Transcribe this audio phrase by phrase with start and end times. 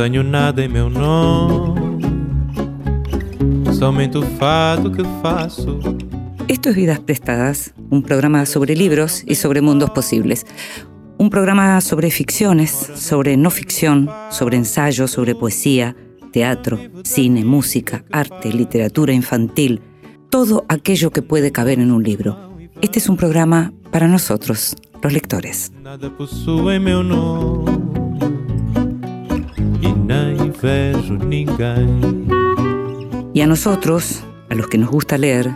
[0.00, 2.00] Tenho nada em meu nome,
[3.78, 5.78] somente o fado que faço.
[6.48, 10.46] Esto es Vidas Prestadas, un programa sobre libros y sobre mundos posibles.
[11.18, 15.94] Un programa sobre ficciones, sobre no ficción, sobre ensayo, sobre poesía,
[16.32, 19.82] teatro, cine, música, arte, literatura infantil,
[20.30, 22.56] todo aquello que puede caber en un libro.
[22.80, 25.70] Este es un programa para nosotros, los lectores.
[25.82, 26.10] Nada
[33.32, 35.50] Y a nosotros, a los que nos gusta leer,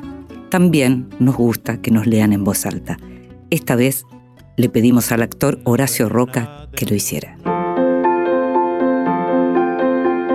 [0.49, 2.97] también nos gusta que nos lean en voz alta.
[3.51, 4.05] Esta vez
[4.57, 7.37] le pedimos al actor Horacio Roca que lo hiciera.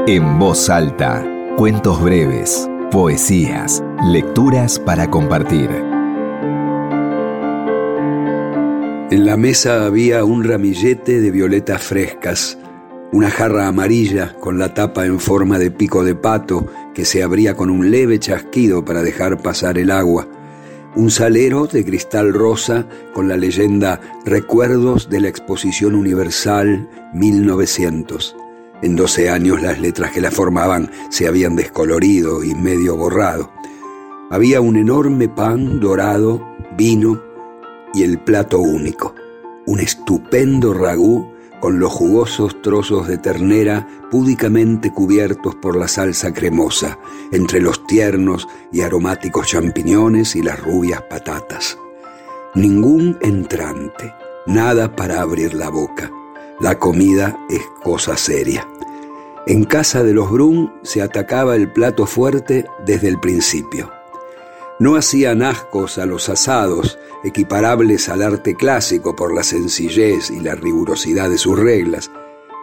[0.08, 5.70] En voz alta, cuentos breves, poesías, lecturas para compartir.
[9.12, 12.58] En la mesa había un ramillete de violetas frescas,
[13.12, 17.56] una jarra amarilla con la tapa en forma de pico de pato que se abría
[17.56, 20.28] con un leve chasquido para dejar pasar el agua,
[20.96, 28.36] un salero de cristal rosa con la leyenda Recuerdos de la Exposición Universal 1900.
[28.82, 33.52] En 12 años las letras que la formaban se habían descolorido y medio borrado.
[34.30, 37.20] Había un enorme pan dorado, vino
[37.94, 39.16] y el plato único,
[39.66, 46.98] un estupendo ragú con los jugosos trozos de ternera púdicamente cubiertos por la salsa cremosa,
[47.32, 51.78] entre los tiernos y aromáticos champiñones y las rubias patatas.
[52.56, 54.14] Ningún entrante,
[54.48, 56.12] nada para abrir la boca.
[56.60, 58.68] La comida es cosa seria.
[59.48, 63.99] En casa de los Brum se atacaba el plato fuerte desde el principio.
[64.80, 70.56] No hacían ascos a los asados, equiparables al arte clásico por la sencillez y la
[70.56, 72.10] rigurosidad de sus reglas,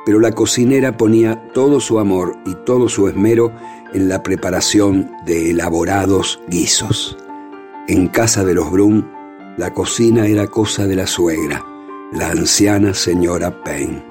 [0.07, 3.53] pero la cocinera ponía todo su amor y todo su esmero
[3.93, 7.19] en la preparación de elaborados guisos.
[7.87, 9.05] En casa de los Brum,
[9.59, 11.65] la cocina era cosa de la suegra,
[12.13, 14.03] la anciana señora Payne.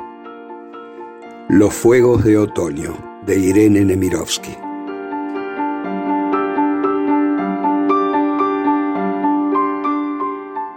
[1.50, 4.65] Los fuegos de otoño, de Irene Nemirovsky.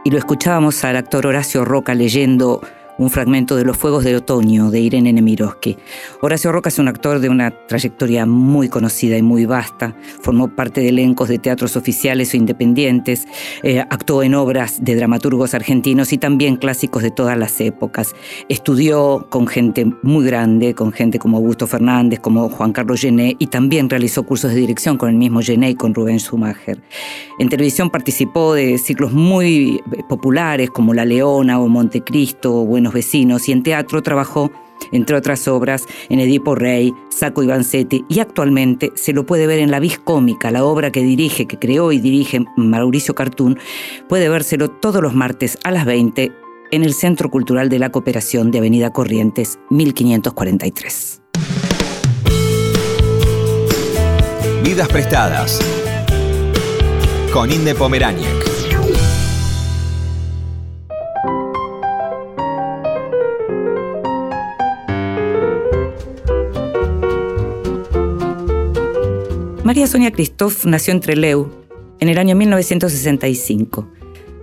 [0.08, 2.62] Y lo escuchábamos al actor Horacio Roca leyendo
[2.98, 5.78] un fragmento de Los Fuegos de Otoño de Irene Nemirovsky.
[6.20, 9.94] Horacio Roca es un actor de una trayectoria muy conocida y muy vasta.
[10.20, 13.26] Formó parte de elencos de teatros oficiales o independientes.
[13.62, 18.14] eh, actuó en obras de dramaturgos argentinos y también clásicos de todas las épocas.
[18.48, 23.46] Estudió con gente muy grande, con gente como Augusto Fernández, como Juan Carlos Gené, y
[23.46, 26.82] también realizó cursos de dirección con el mismo Gené y con Rubén Schumacher.
[27.38, 33.48] En televisión participó de ciclos muy populares como La Leona o Montecristo o Buenos Vecinos
[33.48, 34.50] y en teatro trabajó,
[34.92, 39.70] entre otras obras, en Edipo Rey, Saco Vanzetti y actualmente se lo puede ver en
[39.70, 43.58] La Vis Cómica, la obra que dirige, que creó y dirige Mauricio Cartún.
[44.08, 46.32] Puede vérselo todos los martes a las 20
[46.70, 51.22] en el Centro Cultural de la Cooperación de Avenida Corrientes, 1543.
[54.62, 55.60] Vidas prestadas.
[57.32, 58.47] Con Inde Pomeráñez.
[69.68, 71.50] María Sonia Christoph nació en Trelew
[72.00, 73.86] en el año 1965.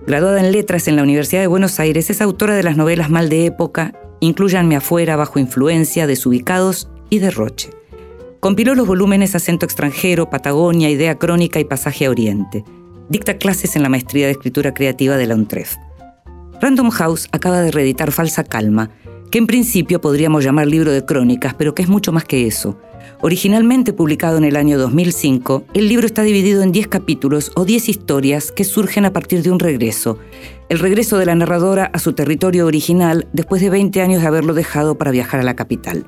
[0.06, 3.28] Graduada en letras en la Universidad de Buenos Aires, es autora de las novelas Mal
[3.28, 7.70] de Época, Incluyanme afuera, Bajo Influencia, Desubicados y Derroche.
[8.38, 12.62] Compiló los volúmenes Acento extranjero, Patagonia, Idea crónica y Pasaje a Oriente.
[13.08, 15.74] Dicta clases en la maestría de escritura creativa de la UNTREF.
[16.60, 18.90] Random House acaba de reeditar Falsa Calma,
[19.32, 22.78] que en principio podríamos llamar libro de crónicas, pero que es mucho más que eso.
[23.26, 27.88] Originalmente publicado en el año 2005, el libro está dividido en 10 capítulos o 10
[27.88, 30.20] historias que surgen a partir de un regreso.
[30.68, 34.54] El regreso de la narradora a su territorio original después de 20 años de haberlo
[34.54, 36.06] dejado para viajar a la capital.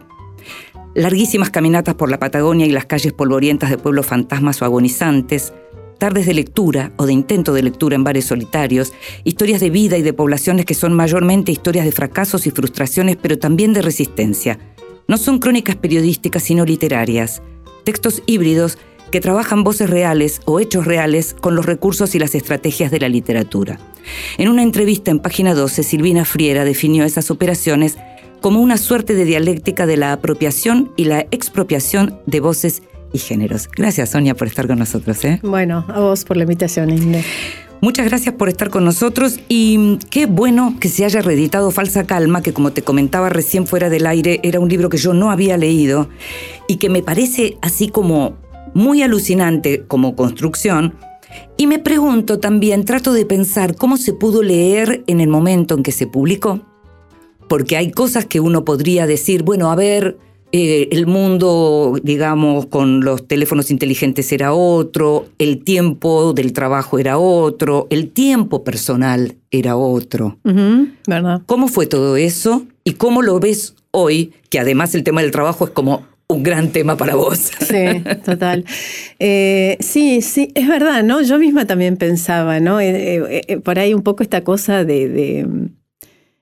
[0.95, 5.53] Larguísimas caminatas por la Patagonia y las calles polvorientas de pueblos fantasmas o agonizantes,
[5.99, 8.93] tardes de lectura o de intento de lectura en bares solitarios,
[9.25, 13.41] historias de vida y de poblaciones que son mayormente historias de fracasos y frustraciones, pero
[13.41, 14.61] también de resistencia.
[15.09, 17.41] No son crónicas periodísticas, sino literarias,
[17.83, 18.77] textos híbridos
[19.11, 23.09] que trabajan voces reales o hechos reales con los recursos y las estrategias de la
[23.09, 23.79] literatura.
[24.37, 27.97] En una entrevista en página 12, Silvina Friera definió esas operaciones
[28.43, 33.67] como una suerte de dialéctica de la apropiación y la expropiación de voces y géneros.
[33.67, 35.25] Gracias, Sonia, por estar con nosotros.
[35.25, 35.41] ¿eh?
[35.43, 37.25] Bueno, a vos por la invitación, Inde.
[37.81, 42.43] Muchas gracias por estar con nosotros y qué bueno que se haya reeditado Falsa Calma,
[42.43, 45.57] que como te comentaba recién fuera del aire, era un libro que yo no había
[45.57, 46.09] leído
[46.67, 48.37] y que me parece así como
[48.75, 50.97] muy alucinante como construcción.
[51.57, 55.85] Y me pregunto también, trato de pensar cómo se pudo leer en el momento en
[55.85, 56.63] que se publicó,
[57.49, 60.19] porque hay cosas que uno podría decir, bueno, a ver,
[60.51, 67.19] eh, el mundo, digamos, con los teléfonos inteligentes era otro, el tiempo del trabajo era
[67.19, 70.39] otro, el tiempo personal era otro.
[71.07, 71.43] ¿Verdad?
[71.47, 74.33] ¿Cómo fue todo eso y cómo lo ves hoy?
[74.49, 77.51] Que además el tema del trabajo es como un gran tema para vos.
[77.61, 78.65] Sí, total.
[79.19, 81.21] Eh, sí, sí, es verdad, ¿no?
[81.21, 82.81] Yo misma también pensaba, ¿no?
[82.81, 85.47] Eh, por ahí un poco esta cosa de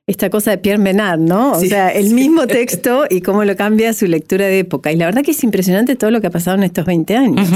[0.07, 1.53] esta cosa de Pierre Menard, ¿no?
[1.53, 4.93] O sea, el mismo texto y cómo lo cambia su lectura de época.
[4.93, 7.49] Y la verdad que es impresionante todo lo que ha pasado en estos 20 años.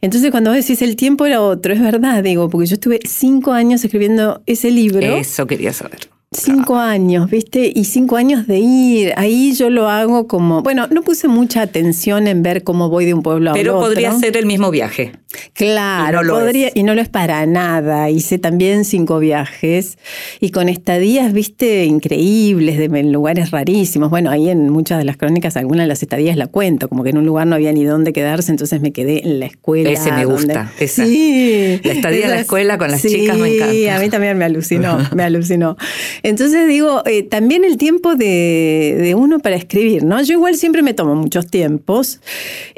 [0.00, 3.52] Entonces, cuando vos decís el tiempo era otro, es verdad, digo, porque yo estuve cinco
[3.52, 5.00] años escribiendo ese libro.
[5.00, 6.09] Eso quería saber.
[6.32, 7.72] Cinco años, ¿viste?
[7.74, 9.12] Y cinco años de ir.
[9.16, 10.62] Ahí yo lo hago como.
[10.62, 13.60] Bueno, no puse mucha atención en ver cómo voy de un pueblo a otro.
[13.60, 15.10] Pero podría ser el mismo viaje.
[15.54, 18.10] Claro, y no, podría, y no lo es para nada.
[18.10, 19.98] Hice también cinco viajes
[20.40, 24.10] y con estadías, viste, increíbles, de, en lugares rarísimos.
[24.10, 27.10] Bueno, ahí en muchas de las crónicas, algunas de las estadías la cuento, como que
[27.10, 29.90] en un lugar no había ni dónde quedarse, entonces me quedé en la escuela.
[29.90, 30.72] Ese me gusta.
[30.78, 31.04] Esa.
[31.06, 31.80] Sí.
[31.82, 33.72] La estadía en la escuela con las chicas me encanta.
[33.72, 35.76] Sí, a mí también me alucinó, me alucinó.
[36.22, 40.22] Entonces digo, eh, también el tiempo de, uno para escribir, ¿no?
[40.22, 42.20] Yo igual siempre me tomo muchos tiempos,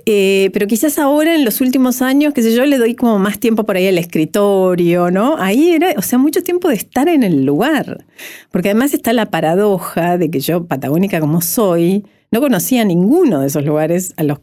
[0.07, 3.39] eh, pero quizás ahora en los últimos años, qué sé yo, le doy como más
[3.39, 5.37] tiempo por ahí al escritorio, ¿no?
[5.39, 8.05] Ahí era, o sea, mucho tiempo de estar en el lugar,
[8.51, 13.47] porque además está la paradoja de que yo, patagónica como soy, no conocía ninguno de
[13.47, 14.41] esos lugares a los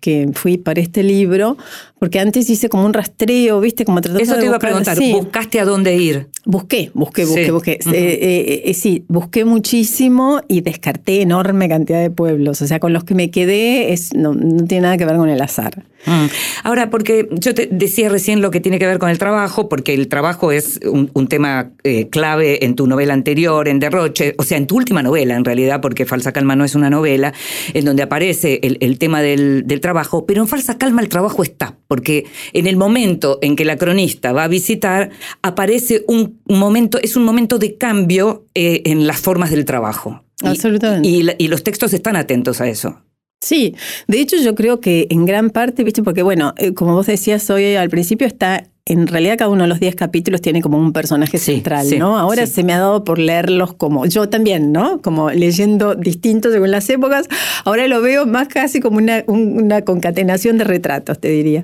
[0.00, 1.56] que fui para este libro,
[1.98, 3.86] porque antes hice como un rastreo, ¿viste?
[3.86, 6.28] Como tratando Eso te iba a preguntar, ¿buscaste a dónde ir?
[6.44, 7.72] Busqué, busqué, busqué, busqué.
[7.72, 12.60] Eh, eh, eh, sí, busqué muchísimo y descarté enorme cantidad de pueblos.
[12.60, 15.30] O sea, con los que me quedé es, no, no tiene nada que ver con
[15.30, 15.84] el azar.
[16.04, 16.26] Mm.
[16.64, 19.94] Ahora, porque yo te decía recién lo que tiene que ver con el trabajo, porque
[19.94, 21.70] el trabajo es un, tema
[22.10, 25.80] clave en tu novela anterior, en Derroche, o sea, en tu última novela en realidad,
[25.80, 27.23] porque Falsa Calma no es una novela,
[27.72, 32.26] en donde aparece el, tema del, trabajo, pero en Falsa Calma el trabajo está, porque
[32.52, 35.10] en el momento en que la cronista va a visitar,
[35.42, 40.22] aparece un momento, es un momento de cambio eh, en las formas del trabajo.
[40.42, 41.08] Absolutamente.
[41.08, 43.00] y los textos están atentos a eso.
[43.44, 43.74] Sí,
[44.08, 47.48] de hecho yo creo que en gran parte, viste, porque bueno, eh, como vos decías
[47.50, 50.92] hoy al principio está en realidad cada uno de los 10 capítulos tiene como un
[50.92, 52.18] personaje central, ¿no?
[52.18, 55.00] Ahora se me ha dado por leerlos como, yo también, ¿no?
[55.00, 57.26] Como leyendo distintos según las épocas,
[57.64, 61.62] ahora lo veo más casi como una, una concatenación de retratos, te diría.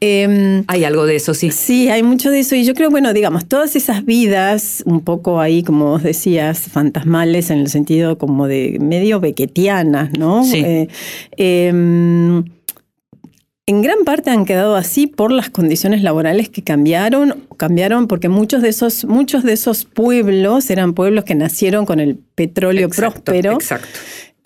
[0.00, 1.52] Em, hay algo de eso, sí.
[1.52, 5.40] Sí, hay mucho de eso y yo creo, bueno, digamos, todas esas vidas, un poco
[5.40, 10.42] ahí, como vos decías, fantasmales en el sentido como de medio bequetianas, ¿no?
[10.42, 10.64] Sí.
[10.64, 10.88] Eh,
[11.36, 12.42] em,
[13.66, 18.62] en gran parte han quedado así por las condiciones laborales que cambiaron, cambiaron porque muchos
[18.62, 23.54] de esos, muchos de esos pueblos eran pueblos que nacieron con el petróleo próspero.
[23.54, 23.88] Exacto.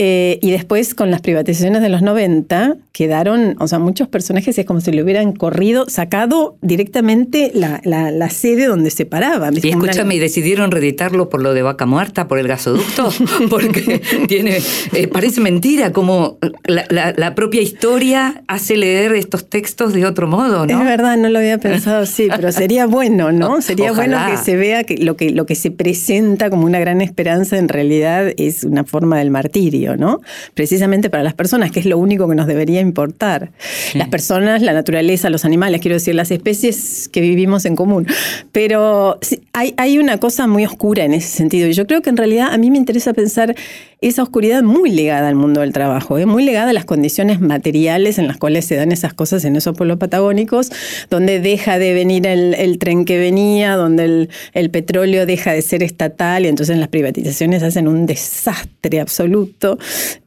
[0.02, 4.64] Eh, y después con las privatizaciones de los 90 quedaron, o sea, muchos personajes es
[4.64, 9.58] como si le hubieran corrido, sacado directamente la, la, sede donde se paraban.
[9.62, 13.10] Y escúchame, ¿y decidieron reeditarlo por lo de Vaca Muerta, por el gasoducto?
[13.50, 14.60] Porque tiene,
[14.94, 20.64] eh, parece mentira como la, la, propia historia hace leer estos textos de otro modo,
[20.64, 20.80] ¿no?
[20.80, 23.60] Es verdad, no lo había pensado así, pero sería bueno, ¿no?
[23.60, 27.02] Sería bueno que se vea que lo, que lo que se presenta como una gran
[27.02, 29.89] esperanza en realidad es una forma del martirio.
[29.96, 30.20] ¿No?
[30.54, 33.50] Precisamente para las personas, que es lo único que nos debería importar.
[33.94, 38.06] Las personas, la naturaleza, los animales, quiero decir, las especies que vivimos en común.
[38.52, 39.18] Pero
[39.52, 41.68] hay, hay una cosa muy oscura en ese sentido.
[41.68, 43.54] Y yo creo que en realidad a mí me interesa pensar
[44.00, 46.26] esa oscuridad muy ligada al mundo del trabajo, ¿eh?
[46.26, 49.76] muy ligada a las condiciones materiales en las cuales se dan esas cosas en esos
[49.76, 50.70] pueblos patagónicos,
[51.10, 56.44] donde deja de venir el, tren que venía, donde el, petróleo deja de ser estatal
[56.44, 59.78] y entonces las privatizaciones hacen un desastre absoluto.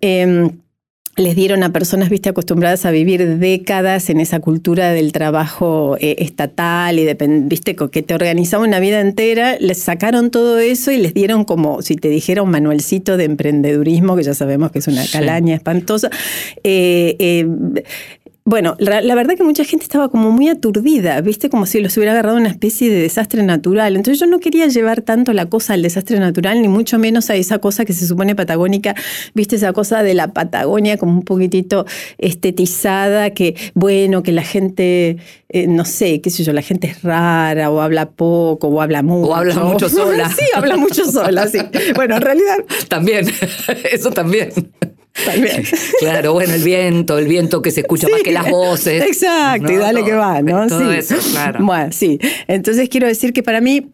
[0.02, 0.52] Em,
[1.16, 6.16] les dieron a personas, viste, acostumbradas a vivir décadas en esa cultura del trabajo eh,
[6.20, 7.08] estatal y,
[7.44, 11.84] viste, que te organizaba una vida entera, les sacaron todo eso y les dieron como,
[11.84, 16.10] si te dijera, un manualcito de emprendedurismo, que ya sabemos que es una calaña espantosa.
[16.64, 17.48] Eh, eh,
[18.46, 22.12] bueno, la, verdad que mucha gente estaba como muy aturdida, viste, como si los hubiera
[22.12, 23.96] agarrado una especie de desastre natural.
[23.96, 27.36] Entonces yo no quería llevar tanto la cosa al desastre natural, ni mucho menos a
[27.36, 28.96] esa cosa que se supone patagónica,
[29.34, 31.86] viste, esa cosa de la Patagonia como un poquitito
[32.18, 37.02] estetizada, que bueno, que la gente, eh, no sé, qué sé yo, la gente es
[37.02, 39.32] rara, o habla poco, o habla mucho.
[39.32, 40.30] O habla mucho sola.
[40.38, 41.60] sí, habla mucho sola, sí.
[41.96, 42.58] Bueno, en realidad.
[42.90, 43.26] También,
[43.92, 44.52] eso también.
[46.00, 49.04] Claro, bueno, el viento, el viento que se escucha más que las voces.
[49.04, 50.68] Exacto, y dale que va, ¿no?
[50.68, 51.64] Todo eso, claro.
[51.64, 52.20] Bueno, sí.
[52.48, 53.92] Entonces quiero decir que para mí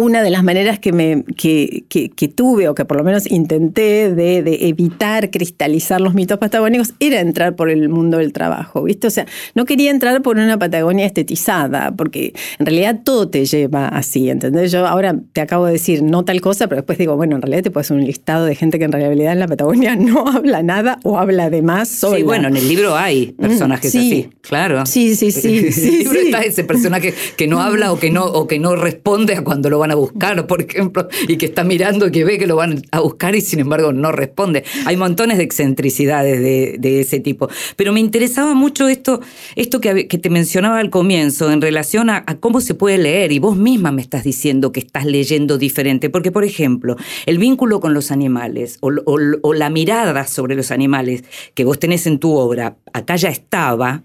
[0.00, 4.12] una de las maneras que, me, que, que, tuve, o que por lo menos intenté
[4.14, 9.06] de, de, evitar cristalizar los mitos patagónicos, era entrar por el mundo del trabajo, ¿viste?
[9.06, 13.88] O sea, no quería entrar por una Patagonia estetizada, porque en realidad todo te lleva
[13.88, 14.72] así, ¿entendés?
[14.72, 17.62] Yo ahora te acabo de decir no tal cosa, pero después digo, bueno, en realidad
[17.64, 20.62] te puedes hacer un listado de gente que en realidad en la Patagonia no habla
[20.62, 22.16] nada o habla de más sola.
[22.16, 24.86] Sí, bueno, en el libro hay mm, personajes así, claro.
[24.86, 25.70] Sí, sí, sí.
[25.72, 28.58] sí en el libro está ese personaje que no habla o que no, o que
[28.58, 32.24] no responde a cuando lo van a buscar, por ejemplo, y que está mirando que
[32.24, 34.64] ve que lo van a buscar y sin embargo no responde.
[34.86, 37.48] Hay montones de excentricidades de, ese tipo.
[37.76, 39.20] Pero me interesaba mucho esto,
[39.56, 43.56] esto que, te mencionaba al comienzo en relación a, cómo se puede leer y vos
[43.56, 46.10] misma me estás diciendo que estás leyendo diferente.
[46.10, 51.24] Porque, por ejemplo, el vínculo con los animales o, o la mirada sobre los animales
[51.54, 54.02] que vos tenés en tu obra, acá ya estaba,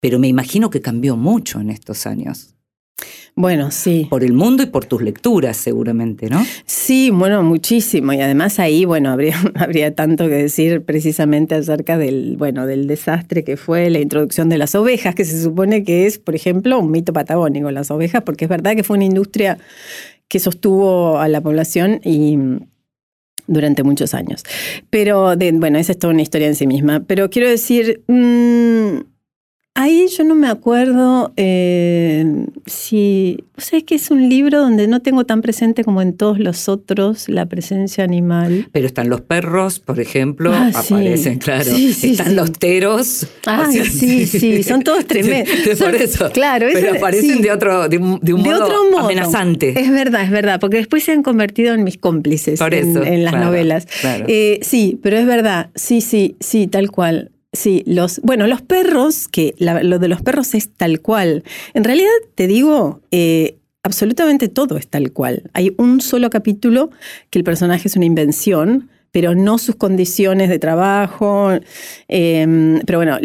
[0.00, 2.54] pero me imagino que cambió mucho en estos años.
[3.34, 4.06] Bueno, sí.
[4.10, 6.44] Por el mundo y por tus lecturas, seguramente, ¿no?
[6.66, 8.12] Sí, bueno, muchísimo.
[8.12, 13.42] Y además ahí, bueno, habría, habría tanto que decir precisamente acerca del, bueno, del desastre
[13.42, 16.90] que fue la introducción de las ovejas, que se supone que es, por ejemplo, un
[16.90, 19.58] mito patagónico, las ovejas, porque es verdad que fue una industria
[20.28, 22.38] que sostuvo a la población y
[23.46, 24.44] durante muchos años.
[24.90, 27.00] Pero, bueno, esa es toda una historia en sí misma.
[27.06, 29.11] Pero quiero decir, mm,
[29.74, 32.26] Ahí yo no me acuerdo eh,
[32.66, 33.38] si.
[33.56, 36.38] O sea, es que es un libro donde no tengo tan presente como en todos
[36.38, 38.68] los otros la presencia animal.
[38.70, 41.70] Pero están los perros, por ejemplo, ah, aparecen, claro.
[41.70, 43.26] están los teros.
[43.46, 45.54] Ah, sí, sí, son todos tremendos.
[45.78, 46.30] por eso.
[46.32, 49.80] Claro, Pero aparecen de otro, de un, modo, amenazante.
[49.80, 53.86] Es verdad, es verdad, porque después se han convertido en mis cómplices en, las novelas.
[54.26, 57.30] Eh, sí, pero es verdad, sí, sí, sí, tal cual.
[57.52, 61.44] Sí, los, bueno, los perros, que lo de los perros es tal cual.
[61.74, 65.50] En realidad, te digo, eh, absolutamente todo es tal cual.
[65.52, 66.90] Hay un solo capítulo
[67.28, 71.50] que el personaje es una invención, pero no sus condiciones de trabajo.
[72.08, 73.18] Em, pero bueno,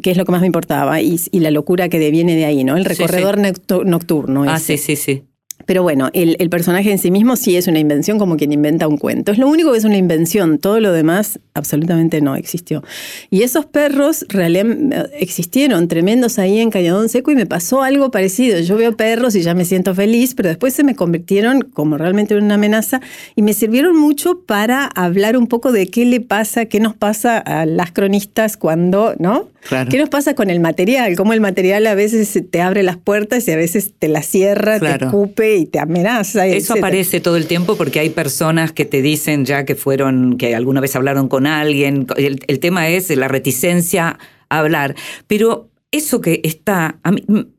[0.00, 2.62] que es lo que más me importaba, y, y, la locura que deviene de ahí,
[2.62, 2.76] ¿no?
[2.76, 3.38] El recorredor
[3.84, 4.44] nocturno.
[4.46, 5.24] Ah, sí, sí, sí.
[5.66, 8.96] Pero bueno, el, personaje en sí mismo sí es una invención como quien inventa un
[8.96, 9.32] cuento.
[9.32, 12.84] Es lo único que es una invención, todo lo demás absolutamente no existió.
[13.30, 18.60] Y esos perros realmente existieron tremendos ahí en Cañadón Seco y me pasó algo parecido.
[18.60, 22.36] Yo veo perros y ya me siento feliz, pero después se me convirtieron como realmente
[22.36, 23.00] una amenaza
[23.34, 27.38] y me sirvieron mucho para hablar un poco de qué le pasa, qué nos pasa
[27.38, 29.48] a las cronistas cuando, ¿no?
[29.90, 31.16] ¿Qué nos pasa con el material?
[31.16, 34.78] Cómo el material a veces te abre las puertas y a veces te las cierra,
[34.80, 36.46] te escupe y te amenaza.
[36.46, 40.54] Eso aparece todo el tiempo porque hay personas que te dicen ya que fueron, que
[40.54, 42.06] alguna vez hablaron con alguien.
[42.16, 44.18] El, tema es la reticencia
[44.48, 44.94] a hablar.
[45.26, 46.98] Pero eso que está,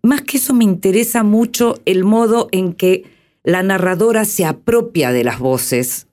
[0.01, 3.03] más que eso me interesa mucho el modo en que
[3.43, 6.06] la narradora se apropia de las voces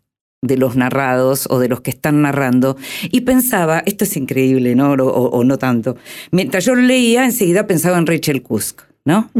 [0.46, 2.76] de los narrados o de los que están narrando
[3.10, 4.92] y pensaba, esto es increíble, ¿no?
[4.92, 5.96] O, no tanto.
[6.30, 9.30] Mientras yo leía, enseguida pensaba en Rachel Kusk, ¿no?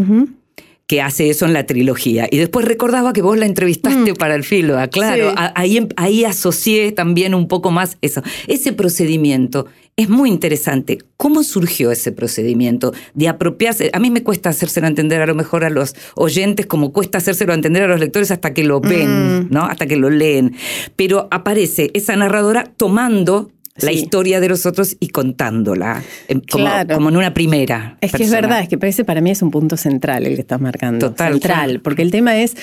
[0.87, 2.27] Que hace eso en la trilogía.
[2.31, 4.17] Y después recordaba que vos la entrevistaste mm.
[4.17, 8.23] para el filo, ah, claro, ahí, em, ahí asocié también un poco más eso.
[8.47, 10.99] Ese procedimiento es muy interesante.
[11.17, 13.91] ¿Cómo surgió ese procedimiento de apropiarse?
[13.93, 17.55] A mí me cuesta hacérselo entender a lo mejor a los oyentes, como cuesta hacérselo
[17.55, 19.49] entender a los lectores hasta que lo ven, mm.
[19.51, 19.65] ¿no?
[19.65, 20.57] Hasta que lo leen.
[20.97, 26.03] Pero aparece esa narradora tomando la historia de los otros y contándola,
[26.51, 27.99] como, como en una primera.
[28.01, 30.43] Es que es verdad, es que parece para mí es un punto central el que
[30.43, 31.11] estás marcando.
[31.11, 31.33] Total.
[31.33, 32.57] Central, porque el tema es,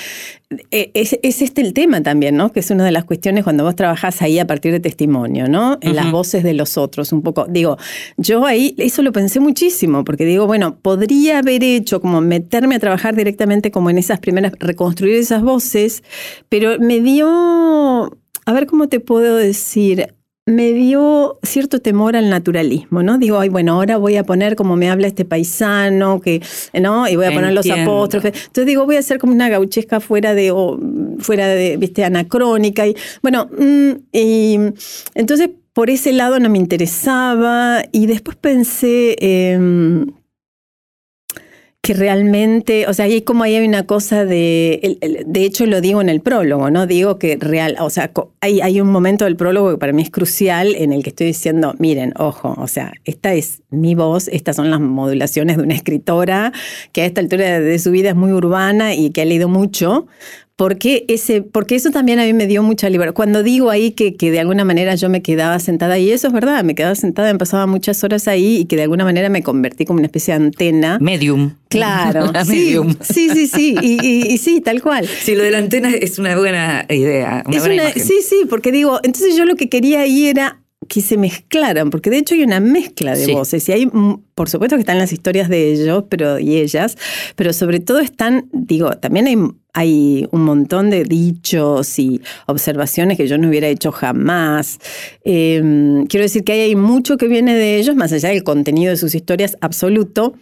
[0.71, 2.53] e, es, este el tema también, ¿no?
[2.53, 5.77] Que es una de las cuestiones cuando vos trabajás ahí a partir de testimonio, ¿no?
[5.81, 7.45] En las voces de los otros, un poco.
[7.49, 7.77] Digo,
[8.15, 12.79] yo ahí eso lo pensé muchísimo, porque digo, bueno, podría haber hecho como meterme a
[12.79, 16.03] trabajar directamente como en esas primeras, reconstruir esas voces,
[16.47, 20.13] pero me dio, a ver cómo te puedo decir,
[20.45, 23.17] me dio cierto temor al naturalismo, ¿no?
[23.17, 26.41] Digo, ay, bueno, ahora voy a poner como me habla este paisano, que,
[26.79, 27.07] ¿no?
[27.07, 28.33] Y voy a poner los apóstrofes.
[28.35, 30.51] Entonces digo, voy a hacer como una gauchesca fuera de,
[31.19, 32.87] fuera de, viste, anacrónica.
[32.87, 34.57] Y bueno, mm, y
[35.13, 40.07] entonces por ese lado no me interesaba y después pensé em,
[41.81, 45.99] que realmente, o sea, hay como ahí hay una cosa de, de hecho lo digo
[45.99, 46.85] en el prólogo, ¿no?
[46.85, 50.11] Digo que real, o sea, hay, hay un momento del prólogo que para mí es
[50.11, 54.57] crucial en el que estoy diciendo, miren, ojo, o sea, esta es mi voz, estas
[54.57, 56.53] son las modulaciones de una escritora
[56.91, 60.05] que a esta altura de su vida es muy urbana y que ha leído mucho,
[60.61, 63.15] porque, ese, porque eso también a mí me dio mucha libertad.
[63.15, 66.33] Cuando digo ahí que, que, de alguna manera yo me quedaba sentada, y eso es
[66.33, 69.41] verdad, me quedaba sentada, me pasaba muchas horas ahí y que de alguna manera me
[69.41, 70.99] convertí como una especie de antena.
[71.01, 71.55] Medium.
[71.67, 72.31] Claro.
[72.45, 72.95] sí, Medium.
[73.01, 75.07] sí, sí, sí, y, sí, tal cual.
[75.07, 77.43] Sí, lo de la antena es una buena idea.
[77.95, 82.09] sí, sí, porque digo, entonces yo lo que quería ahí era que se mezclaran, porque
[82.09, 83.89] de hecho hay una mezcla de voces y hay,
[84.33, 86.97] por supuesto que están las historias de ellos pero, y ellas,
[87.35, 89.37] pero sobre todo están, digo, también hay,
[89.73, 94.79] hay un montón de dichos y observaciones que yo no hubiera hecho jamás.
[95.23, 98.97] Em, quiero decir que hay mucho que viene de ellos, más allá del contenido de
[98.97, 100.33] sus historias absoluto,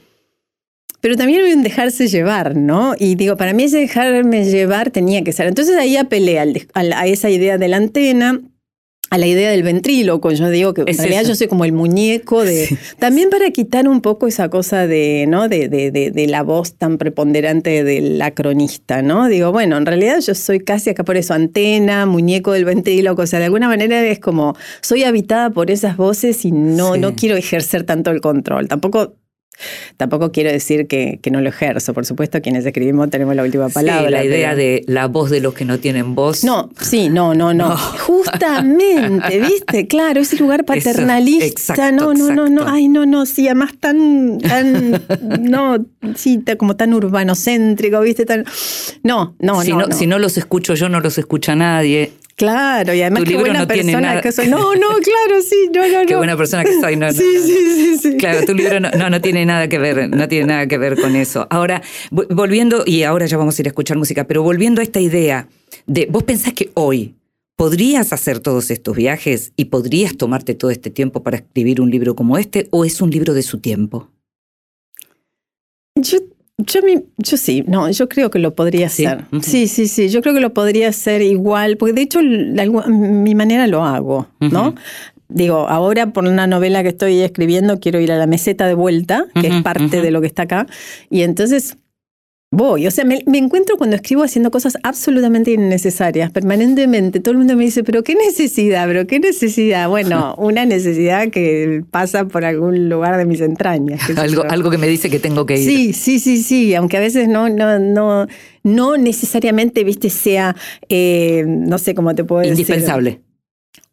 [1.02, 2.94] pero también hay un dejarse llevar, ¿no?
[2.98, 5.48] Y digo, para mí ese dejarme llevar tenía que ser.
[5.48, 6.40] Entonces ahí apelé
[6.74, 8.42] a esa idea de la antena
[9.10, 10.32] a la idea del ventríloco.
[10.32, 12.78] Yo digo que en realidad yo soy como el muñeco de.
[13.00, 15.48] También para quitar un poco esa cosa de, ¿no?
[15.48, 19.28] De, de, de, la voz tan preponderante del acronista, ¿no?
[19.28, 23.24] Digo, bueno, en realidad yo soy casi acá por eso, antena, muñeco del ventríloco.
[23.24, 27.16] O sea, de alguna manera es como soy habitada por esas voces y no, no
[27.16, 28.68] quiero ejercer tanto el control.
[28.68, 29.16] Tampoco
[29.98, 34.08] Tampoco quiero decir que, no lo ejerzo, por supuesto, quienes escribimos tenemos la última palabra.
[34.08, 36.44] Sí, la idea de la voz de los que no tienen voz.
[36.44, 37.78] No, sí, no, no, no.
[38.00, 39.88] Justamente, ¿viste?
[39.88, 41.92] Claro, ese lugar paternalista.
[41.92, 42.68] no, no, no, no.
[42.68, 45.02] Ay, no, no, sí, además tan, tan,
[45.42, 45.86] no,
[46.16, 48.26] sí, como tan urbanocéntrico, ¿viste?
[48.26, 48.46] Tan,
[49.04, 49.96] no, no, si no, no.
[49.96, 52.14] Si no los escucho yo, no los escucha nadie.
[52.40, 54.48] Claro, y además qué buena persona que soy.
[54.48, 56.06] No, no, claro, sí, no, no, no.
[56.06, 58.18] Qué buena persona que soy, no, sí, sí, sí, sí.
[58.18, 61.18] Claro, tu libro no, no, tiene nada que ver, no tiene nada que ver con
[61.18, 61.48] eso.
[61.50, 61.82] Ahora,
[62.12, 65.50] volviendo, y ahora ya vamos a ir a escuchar música, pero volviendo a esta idea
[65.86, 67.14] de, vos pensás que hoy
[67.58, 72.16] podrías hacer todos estos viajes y podrías tomarte todo este tiempo para escribir un libro
[72.16, 74.08] como este, o es un libro de su tiempo?
[75.96, 76.20] Yo
[76.66, 76.82] yo,
[77.18, 79.26] yo sí, no, yo creo que lo podría hacer.
[79.42, 83.66] Sí, sí, sí, yo creo que lo podría hacer igual, porque de hecho mi manera
[83.68, 84.76] lo hago, ¿no?
[85.30, 89.26] Digo, ahora por una novela que estoy escribiendo quiero ir a la meseta de vuelta,
[89.40, 90.68] que es parte de lo que está acá,
[91.10, 91.78] y entonces
[92.52, 92.88] voy.
[92.88, 97.20] O sea, me, encuentro cuando escribo haciendo cosas absolutamente innecesarias, permanentemente.
[97.20, 99.90] Todo el mundo me dice, pero qué necesidad, pero qué necesidad.
[99.90, 104.02] Bueno, una necesidad que pasa por algún lugar de mis entrañas.
[104.18, 105.66] Algo, algo que me dice que tengo que ir.
[105.66, 106.76] Sí, sí, sí, sí.
[106.76, 108.28] Aunque a veces no, no, no,
[108.64, 110.56] no necesariamente, viste, sea,
[110.90, 112.54] eh, no sé cómo te puedo decir.
[112.54, 113.22] Indispensable.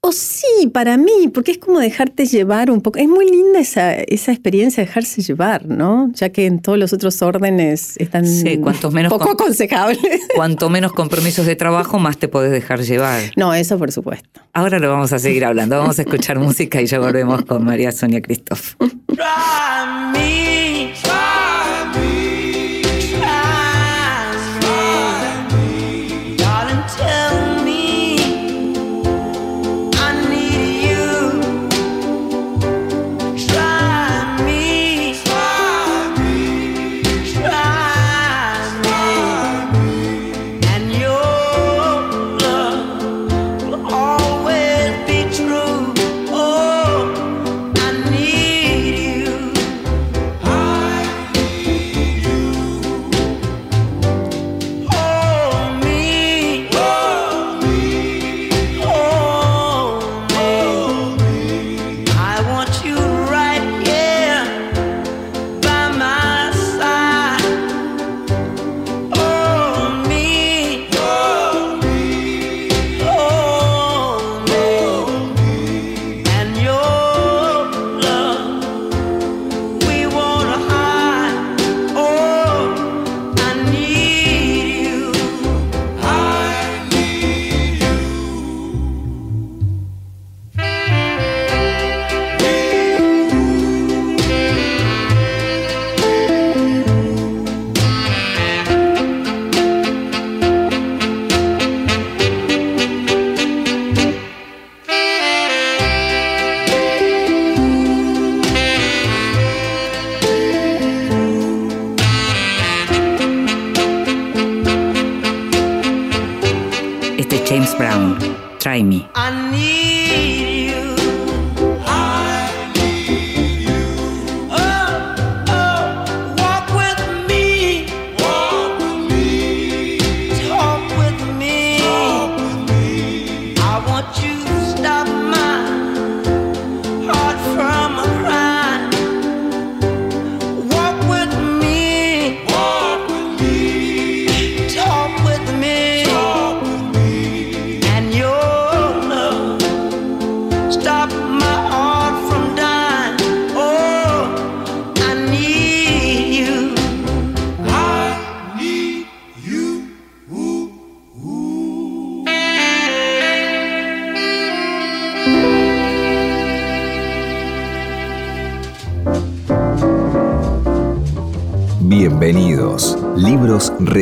[0.07, 3.01] O sí, para mí, porque es como dejarte llevar un poco.
[3.01, 6.13] Es muy linda esa, esa experiencia de dejarse llevar, ¿no?
[6.15, 8.57] Ya que en todos los otros órdenes están sí,
[8.93, 9.99] menos poco aconsejables.
[10.37, 13.21] Cuanto menos compromisos de trabajo, más te podés dejar llevar.
[13.35, 14.41] No, eso por supuesto.
[14.53, 15.77] Ahora lo vamos a seguir hablando.
[15.77, 18.77] Vamos a escuchar música y ya volvemos con María Sonia Christoph.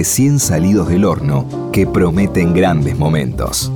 [0.04, 3.72] Recién salidos del horno que prometen grandes momentos.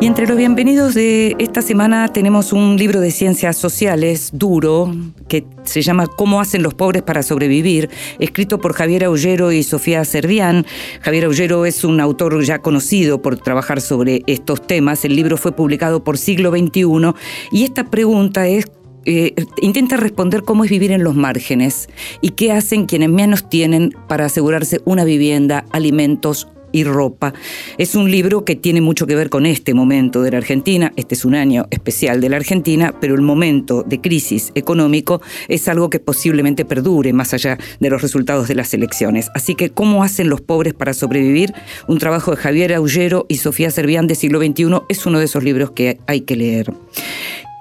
[0.00, 4.94] Y entre los bienvenidos de esta semana tenemos un libro de ciencias sociales duro
[5.28, 10.04] que se llama Cómo hacen los pobres para sobrevivir, escrito por Javier Aullero y Sofía
[10.04, 10.64] Servián.
[11.02, 15.04] Javier Aullero es un autor ya conocido por trabajar sobre estos temas.
[15.04, 17.12] El libro fue publicado por Siglo XXI
[17.50, 18.66] y esta pregunta es
[19.06, 21.88] eh, intenta responder cómo es vivir en los márgenes
[22.20, 27.32] y qué hacen quienes menos tienen para asegurarse una vivienda, alimentos y ropa.
[27.78, 30.92] Es un libro que tiene mucho que ver con este momento de la Argentina.
[30.96, 35.68] Este es un año especial de la Argentina, pero el momento de crisis económico es
[35.68, 39.30] algo que posiblemente perdure más allá de los resultados de las elecciones.
[39.34, 41.54] Así que, ¿cómo hacen los pobres para sobrevivir?
[41.86, 45.44] Un trabajo de Javier Aullero y Sofía Servián de siglo XXI es uno de esos
[45.44, 46.74] libros que hay que leer.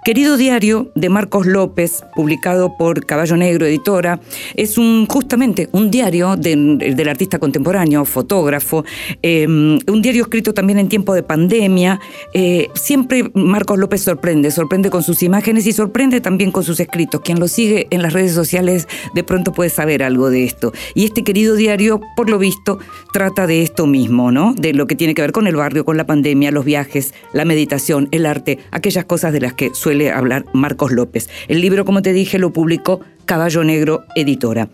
[0.05, 4.19] Querido Diario de Marcos López, publicado por Caballo Negro Editora,
[4.53, 8.85] es un justamente un diario del artista contemporáneo, fotógrafo,
[9.23, 11.99] em, un diario escrito también en tiempo de pandemia.
[12.35, 17.21] Eh, siempre Marcos López sorprende, sorprende con sus imágenes y sorprende también con sus escritos.
[17.21, 20.71] Quien lo sigue en las redes sociales de pronto puede saber algo de esto.
[20.93, 22.77] Y este querido diario, por lo visto,
[23.11, 24.53] trata de esto mismo, ¿no?
[24.53, 27.43] De lo que tiene que ver con el barrio, con la pandemia, los viajes, la
[27.43, 31.29] meditación, el arte, aquellas cosas de las que suele hablar Marcos López.
[31.47, 34.69] El libro, como te dije, lo publicó Caballo Negro Editora.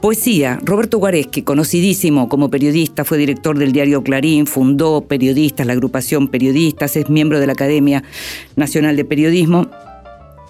[0.00, 6.28] Poesía, Roberto Guareschi, conocidísimo como periodista, fue director del diario Clarín, fundó Periodistas, la agrupación
[6.28, 8.04] Periodistas, es miembro de la Academia
[8.56, 9.68] Nacional de Periodismo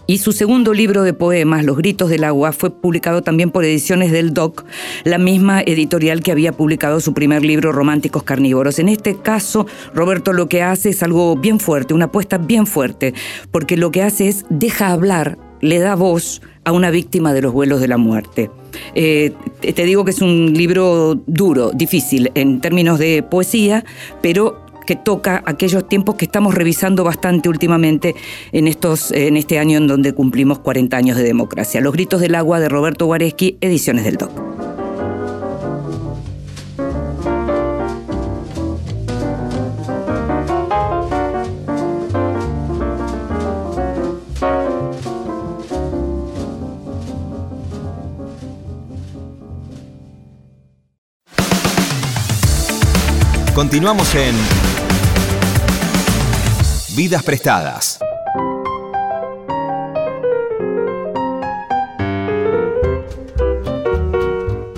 [0.07, 4.13] y su segundo libro de poemas, Los Gritos del Agua, fue publicado también por Ediciones
[4.13, 4.65] del DOC,
[5.05, 8.79] la misma editorial que había publicado su primer libro, Románticos Carnívoros.
[8.79, 13.15] En este caso, Roberto lo que hace es algo bien fuerte, una apuesta bien fuerte,
[13.51, 17.53] porque lo que hace es deja hablar, le da voz a una víctima de los
[17.53, 18.51] vuelos de la muerte.
[18.95, 23.85] Eh, te digo que es un libro duro, difícil en términos de poesía,
[24.21, 28.15] pero que toca aquellos tiempos que estamos revisando bastante últimamente
[28.53, 31.81] en, estos, en este año en donde cumplimos 40 años de democracia.
[31.81, 34.45] Los gritos del agua de Roberto Guareschi, ediciones del DOC.
[53.55, 54.35] Continuamos en
[56.97, 57.99] Vidas Prestadas.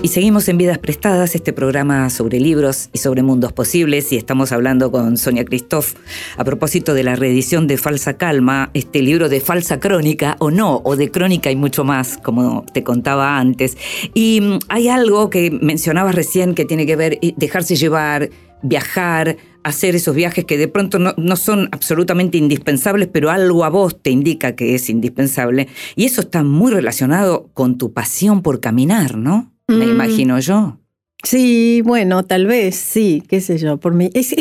[0.01, 4.51] Y seguimos en Vidas Prestadas, este programa sobre libros y sobre mundos posibles, y estamos
[4.51, 5.93] hablando con Sonia Christoph
[6.37, 10.81] a propósito de la reedición de Falsa Calma, este libro de falsa crónica, o no,
[10.83, 13.77] o de crónica y mucho más, como te contaba antes.
[14.15, 18.31] Y mm, hay algo que mencionabas recién que tiene que ver dejarse llevar,
[18.63, 24.01] viajar, hacer esos viajes que de pronto no, son absolutamente indispensables, pero algo a vos
[24.01, 25.67] te indica que es indispensable.
[25.95, 29.51] Y eso está muy relacionado con tu pasión por caminar, ¿no?
[29.67, 29.89] Me mm.
[29.89, 30.79] imagino yo.
[31.23, 34.09] Sí, bueno, tal vez, sí, qué sé yo, por mí.
[34.13, 34.33] Es,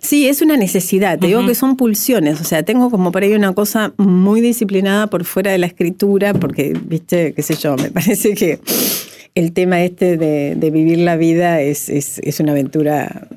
[0.00, 3.32] sí, es una necesidad, te digo que son pulsiones, o sea, tengo como por ahí
[3.32, 7.90] una cosa muy disciplinada por fuera de la escritura, porque, viste, qué sé yo, me
[7.92, 8.58] parece que
[9.34, 13.28] el tema este de, vivir la vida es, es, una aventura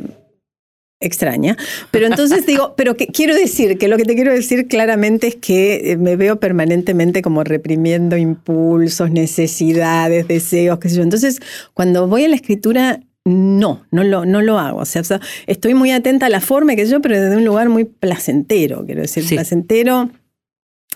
[1.03, 1.57] extraña.
[1.91, 5.35] Pero entonces digo, pero que, quiero decir que lo que te quiero decir claramente es
[5.35, 11.03] que eh, me veo permanentemente como reprimiendo impulsos, necesidades, deseos, qué sé yo.
[11.03, 11.39] Entonces,
[11.73, 14.79] cuando voy a la escritura, no, no lo, no lo hago.
[14.79, 15.01] O sea,
[15.47, 19.01] estoy muy atenta a la forma, que yo, pero desde un lugar muy placentero, quiero
[19.01, 20.09] decir, placentero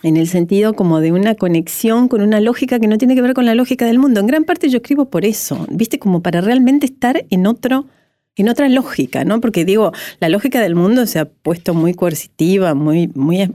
[0.03, 3.33] en el sentido como de una conexión con una lógica que no tiene que ver
[3.33, 4.19] con la lógica del mundo.
[4.19, 5.99] En gran parte yo escribo por eso, ¿viste?
[5.99, 7.87] Como para realmente estar en otro
[8.37, 9.41] en otra lógica, ¿no?
[9.41, 13.51] Porque digo, la lógica del mundo se ha puesto muy coercitiva, muy muy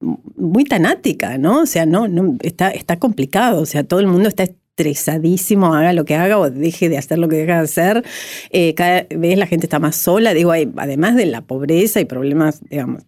[0.00, 1.62] muy tanática, ¿no?
[1.62, 5.92] O sea, no, no está está complicado, o sea, todo el mundo está estresadísimo, haga
[5.92, 8.04] lo que haga o deje de hacer lo que deja de hacer.
[8.50, 12.60] Eh, cada vez la gente está más sola, digo, además de la pobreza y problemas,
[12.68, 13.02] digamos,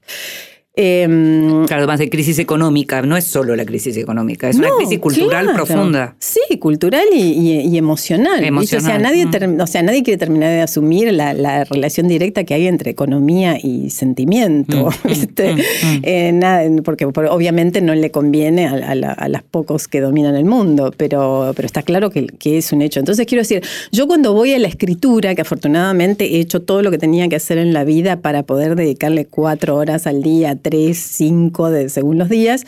[0.76, 4.98] Em, claro, además de crisis económica, no es solo la crisis económica, es una crisis
[4.98, 6.16] cultural profunda.
[6.18, 8.42] Sí, cultural y, emocional.
[8.56, 9.60] O, sea, nadie mm.
[9.60, 13.90] o sea, nadie quiere terminar de asumir la, relación directa que hay entre economía y
[13.90, 14.90] sentimiento.
[15.04, 20.34] Mm, mm, eh, nada, porque, obviamente no le conviene a, a, las pocos que dominan
[20.34, 22.98] el mundo, pero, pero está claro que, que es un hecho.
[22.98, 26.90] Entonces quiero decir, yo cuando voy a la escritura, que afortunadamente he hecho todo lo
[26.90, 30.98] que tenía que hacer en la vida para poder dedicarle cuatro horas al día tres,
[30.98, 32.64] cinco, de, según los días,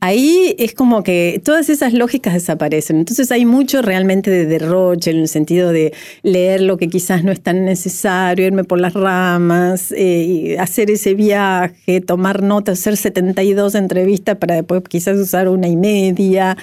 [0.00, 2.98] ahí es como que todas esas lógicas desaparecen.
[2.98, 7.32] Entonces hay mucho realmente de derroche en el sentido de leer lo que quizás no
[7.32, 13.74] es tan necesario, irme por las ramas, eh, hacer ese viaje, tomar notas, hacer 72
[13.74, 16.56] entrevistas para después quizás usar una y media.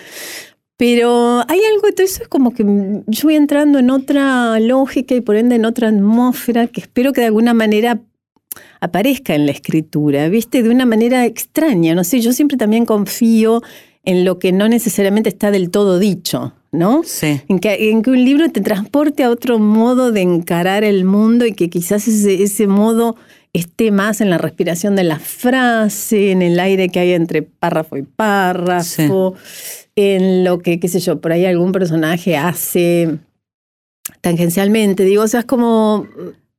[0.78, 2.64] Pero hay algo de todo eso, es como que
[3.08, 7.22] yo voy entrando en otra lógica y por ende en otra atmósfera que espero que
[7.22, 8.00] de alguna manera
[8.80, 10.64] aparezca en la escritura, ¿viste?
[10.64, 13.62] De una manera extraña, no sé, yo siempre también confío
[14.04, 17.02] en lo que no necesariamente está del todo dicho, ¿no?
[17.04, 17.42] Sí.
[17.50, 21.46] En que, en que un libro te transporte a otro modo de encarar el mundo
[21.46, 23.18] y que quizás ese, ese modo
[23.52, 27.98] esté más en la respiración de la frase, en el aire que hay entre párrafo
[27.98, 29.36] y párrafo,
[29.96, 33.18] en lo que, qué sé yo, por ahí algún personaje hace
[34.22, 35.04] tangencialmente.
[35.04, 36.08] Digo, o sea, es como...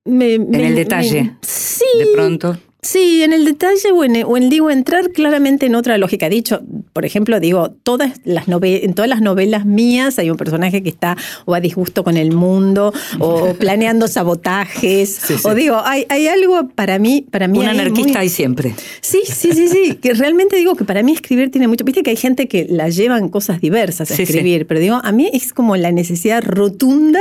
[0.08, 1.34] en el detalle.
[1.42, 1.84] sí.
[1.98, 2.58] De pronto.
[2.90, 6.30] Sí, en el detalle o en, o en, digo entrar claramente en otra lógica.
[6.30, 6.62] Dicho,
[6.94, 11.14] por ejemplo, digo, todas las en todas las novelas mías hay un personaje que está
[11.44, 15.16] o a disgusto con el mundo o planeando sabotajes.
[15.22, 15.42] Sí, sí.
[15.44, 17.58] O digo, hay, hay algo para mí, para mí.
[17.58, 18.22] Un anarquista muy...
[18.22, 18.74] hay siempre.
[19.02, 19.96] Sí, sí, sí, sí.
[19.96, 21.84] que realmente digo que para mí escribir tiene mucho.
[21.84, 25.12] Viste que hay gente que la llevan cosas diversas a Sí, escribir, pero digo, a
[25.12, 27.20] mí es como la necesidad rotunda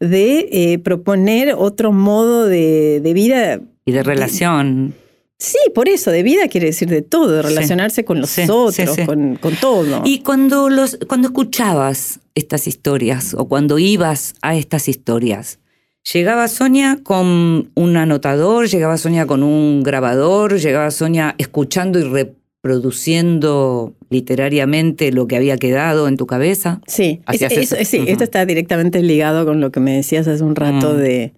[0.00, 4.94] de eh, proponer otro modo de, de vida Y de relación.
[5.38, 8.74] Sí, por eso, de vida quiere decir de todo, de relacionarse con los Sí, otros,
[8.74, 9.04] sí.
[9.06, 10.02] Con, con todo.
[10.04, 15.58] Y cuando, los, cuando escuchabas estas historias o cuando ibas a estas historias,
[16.12, 23.94] llegaba Sonia con un anotador, llegaba Sonia con un grabador, llegaba Sonia escuchando y reproduciendo
[24.10, 26.80] literariamente lo que había quedado en tu cabeza.
[26.86, 27.60] sí, es- eso.
[27.76, 28.08] eso- sí, Ujú.
[28.10, 30.96] esto está directamente ligado con lo que me decías hace un rato Mm.
[30.98, 31.32] de,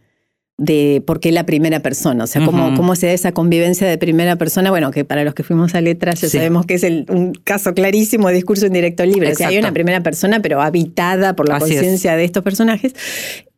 [0.61, 3.97] de por qué la primera persona, o sea, cómo, cómo se da esa convivencia de
[3.97, 6.37] primera persona, bueno, que para los que fuimos a letras ya Sí.
[6.37, 9.69] sabemos que es el- un caso clarísimo de discurso indirecto libre, o sea, hay Exacto.
[9.69, 11.61] una primera persona, pero habitada por la es.
[11.63, 12.93] conciencia de estos personajes.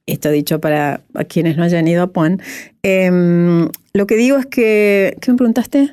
[0.06, 2.42] Esto dicho para a quienes no hayan ido a Puan.
[2.82, 5.90] Em, lo que digo es que, ¿qué me preguntaste?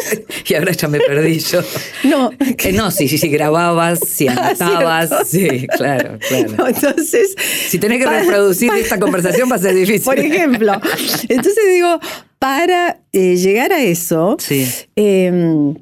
[0.51, 1.61] Y ahora ya me perdí yo.
[2.05, 6.53] No, Que no, si, si, si grababas, si anotabas, sí, claro, claro.
[6.57, 7.35] No, entonces,
[7.69, 10.03] Si tenés que reproducir esta conversación va a ser difícil.
[10.05, 10.73] por ejemplo,
[11.29, 11.99] entonces digo,
[12.39, 14.67] para eh, llegar a eso, Sí.
[14.95, 15.73] eh,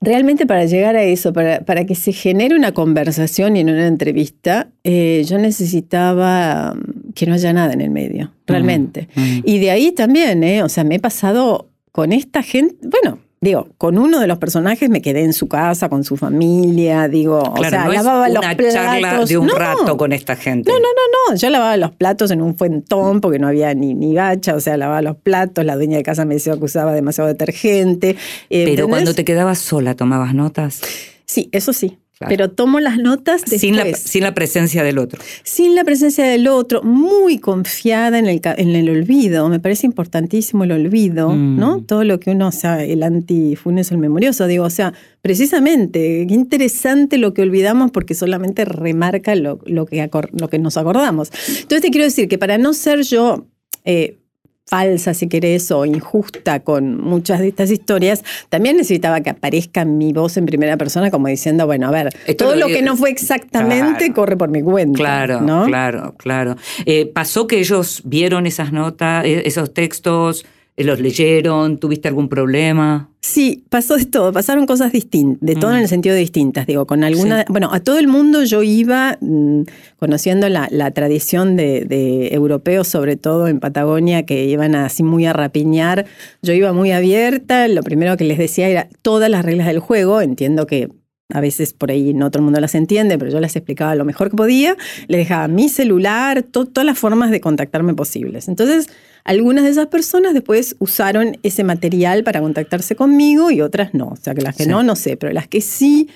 [0.00, 3.86] realmente para llegar a eso, para, para que se genere una conversación y en una
[3.86, 9.08] entrevista, eh, yo necesitaba mm, que no haya nada en el medio, realmente.
[9.44, 10.62] Y de ahí también, ¿eh?
[10.62, 13.18] o sea, me he pasado con esta gente, bueno.
[13.44, 17.40] Digo, con uno de los personajes me quedé en su casa, con su familia, digo,
[17.40, 18.74] o sea, no es lavaba los una platos.
[18.74, 20.70] charla de un No, rato con esta gente.
[20.72, 21.36] no, no, no, no.
[21.36, 24.78] Yo lavaba los platos en un fuentón porque no había ni, ni gacha, o sea,
[24.78, 25.62] lavaba los platos.
[25.64, 28.10] La dueña de casa me decía que usaba demasiado detergente.
[28.10, 28.16] eh,
[28.48, 28.86] Pero ¿entendés?
[28.88, 30.80] cuando te quedabas sola, ¿tomabas notas?
[31.26, 31.98] Sí, eso sí.
[32.24, 32.28] Claro.
[32.28, 33.60] Pero tomo las notas después.
[33.60, 35.20] Sin la, sin la presencia del otro.
[35.42, 39.48] Sin la presencia del otro, muy confiada en el, ca- en el olvido.
[39.48, 41.58] Me parece importantísimo el olvido, Mm.
[41.58, 41.80] ¿no?
[41.82, 44.46] Todo lo que uno, o sea, el antifunes, el memorioso.
[44.46, 50.02] Digo, o sea, precisamente, qué interesante lo que olvidamos porque solamente remarca lo, lo que,
[50.02, 51.30] acor- lo que nos acordamos.
[51.48, 53.46] Entonces te quiero decir que para no ser yo
[53.84, 54.18] eh,
[54.66, 60.12] falsa, si querés, o injusta con muchas de estas historias, también necesitaba que aparezca mi
[60.12, 63.10] voz en primera persona como diciendo, bueno, a ver, Esto todo lo que no fue
[63.10, 64.14] exactamente Claro.
[64.14, 64.96] corre por mi cuenta.
[64.96, 65.66] Claro, ¿no?
[65.66, 66.56] claro, claro.
[66.86, 70.44] Eh, ¿Pasó que ellos vieron esas notas, eh, esos textos,
[70.76, 71.78] los leyeron?
[71.78, 73.08] ¿Tuviste algún problema?
[73.20, 75.74] Sí, pasó de todo, pasaron cosas distintas, de todo Mm.
[75.76, 77.46] en el sentido de distintas, digo, con alguna, Sí.
[77.48, 79.62] bueno, a todo el mundo yo iba mm,
[79.98, 85.24] conociendo la, la tradición de, de europeos, sobre todo en Patagonia, que iban así muy
[85.26, 86.04] a rapiñar,
[86.42, 90.20] yo iba muy abierta, lo primero que les decía era todas las reglas del juego,
[90.20, 90.88] entiendo que
[91.32, 94.04] a veces por ahí no todo el mundo las entiende, pero yo las explicaba lo
[94.04, 94.76] mejor que podía,
[95.08, 98.48] les dejaba mi celular, to- todas las formas de contactarme posibles.
[98.48, 98.88] Entonces,
[99.24, 104.08] algunas de esas personas después usaron ese material para contactarse conmigo y otras no.
[104.08, 104.68] O sea, que las que Sí.
[104.68, 106.08] no, no sé, pero las que sí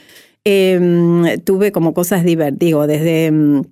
[0.44, 3.62] eh, tuve como cosas divertidas, digo, desde, mm,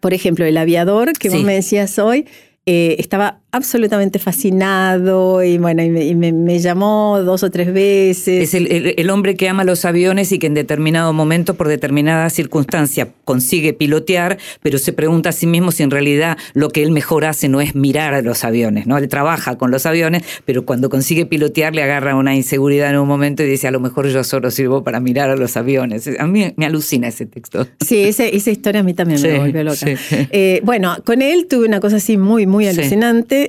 [0.00, 1.36] por ejemplo, el aviador que Sí.
[1.36, 2.26] vos me decías hoy,
[2.66, 7.72] eh, estaba absolutamente fascinado y bueno, y me, y me- me llamó dos o tres
[7.72, 8.42] veces.
[8.48, 11.68] Es el, el- el hombre que ama los aviones y que en determinado momento, por
[11.68, 16.82] determinada circunstancia, consigue pilotear, pero se pregunta a sí mismo si en realidad lo que
[16.82, 18.98] él mejor hace no es mirar a los aviones, ¿no?
[18.98, 23.06] Él trabaja con los aviones, pero cuando consigue pilotear le agarra una inseguridad en un
[23.08, 26.10] momento y dice, a lo mejor yo solo sirvo para mirar a los aviones.
[26.18, 27.66] A mí me alucina ese texto.
[27.86, 29.76] Sí, ese- esa historia a mí también Sí, me volvió loca.
[29.76, 29.94] sí.
[30.32, 32.70] Eh, bueno, con él tuve una cosa así muy, muy Sí.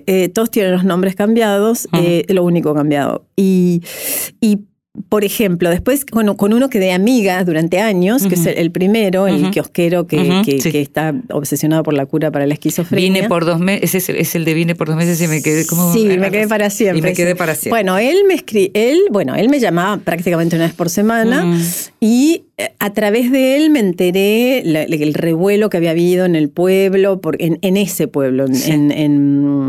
[0.03, 3.25] Que eh, todos tienen los nombres cambiados, eh, lo único cambiado.
[3.35, 3.81] Y,
[4.41, 4.59] y
[5.09, 9.27] por ejemplo, después bueno, con uno que de amiga durante años, que es el, primero,
[9.27, 13.13] el kiosquero que, que, está obsesionado por la cura para la esquizofrenia.
[13.13, 15.91] Vine por dos meses, es, el de vine por dos meses y me quedé como...
[15.93, 16.99] Sí, me quedé para siempre.
[16.99, 17.71] Y me quedé para siempre.
[17.71, 21.59] Bueno, él me escri él, bueno, él me llamaba prácticamente una vez por semana
[21.99, 26.49] y eh, a través de él me enteré el revuelo que había habido en el
[26.49, 29.67] pueblo, por, en, ese pueblo, en, en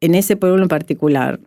[0.00, 1.40] ese pueblo en particular.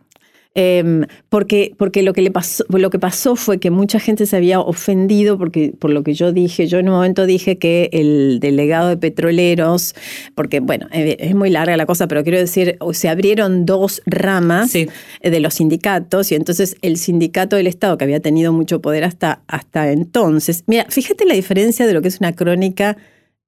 [0.54, 4.36] Em, porque, porque lo, que le pasó, lo que pasó fue que mucha gente se
[4.36, 6.66] había ofendido porque, por lo que yo dije.
[6.66, 9.94] Yo en un momento dije que el delegado de petroleros,
[10.34, 15.40] porque bueno, es muy larga la cosa, pero quiero decir, se abrieron dos ramas de
[15.40, 19.90] los sindicatos y entonces el sindicato del Estado, que había tenido mucho poder hasta, hasta
[19.90, 22.98] entonces, mira, fíjate la diferencia de lo que es una crónica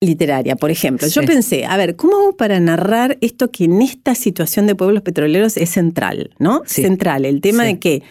[0.05, 1.09] literaria, por ejemplo.
[1.09, 5.03] Yo pensé, a ver, ¿cómo hago para narrar esto que en esta situación de pueblos
[5.03, 6.63] petroleros es central, ¿no?
[6.67, 8.03] Central, el tema de que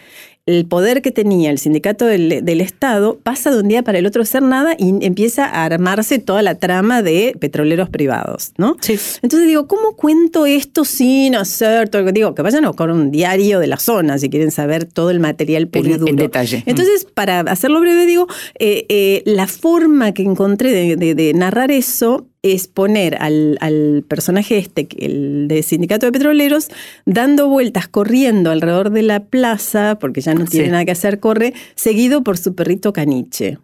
[0.46, 4.22] el poder que tenía el sindicato del, Estado pasa de un día para el otro
[4.22, 8.76] a ser nada y empieza a armarse toda la trama de petroleros privados, ¿no?
[8.80, 8.98] Sí.
[9.22, 12.34] Entonces digo, ¿cómo cuento esto sin hacer todo lo que digo?
[12.34, 15.68] Que vayan a buscar un diario de la zona si quieren saber todo el material
[15.68, 16.62] puro en, detalle.
[16.66, 18.26] Entonces, para hacerlo breve, digo,
[18.58, 25.48] eh, eh, la forma que encontré de narrar eso es poner al, personaje este, el
[25.48, 26.68] de sindicato de petroleros,
[27.06, 31.54] dando vueltas, corriendo alrededor de la plaza, porque ya no tiene nada que hacer, corre,
[31.74, 33.58] seguido por su perrito caniche.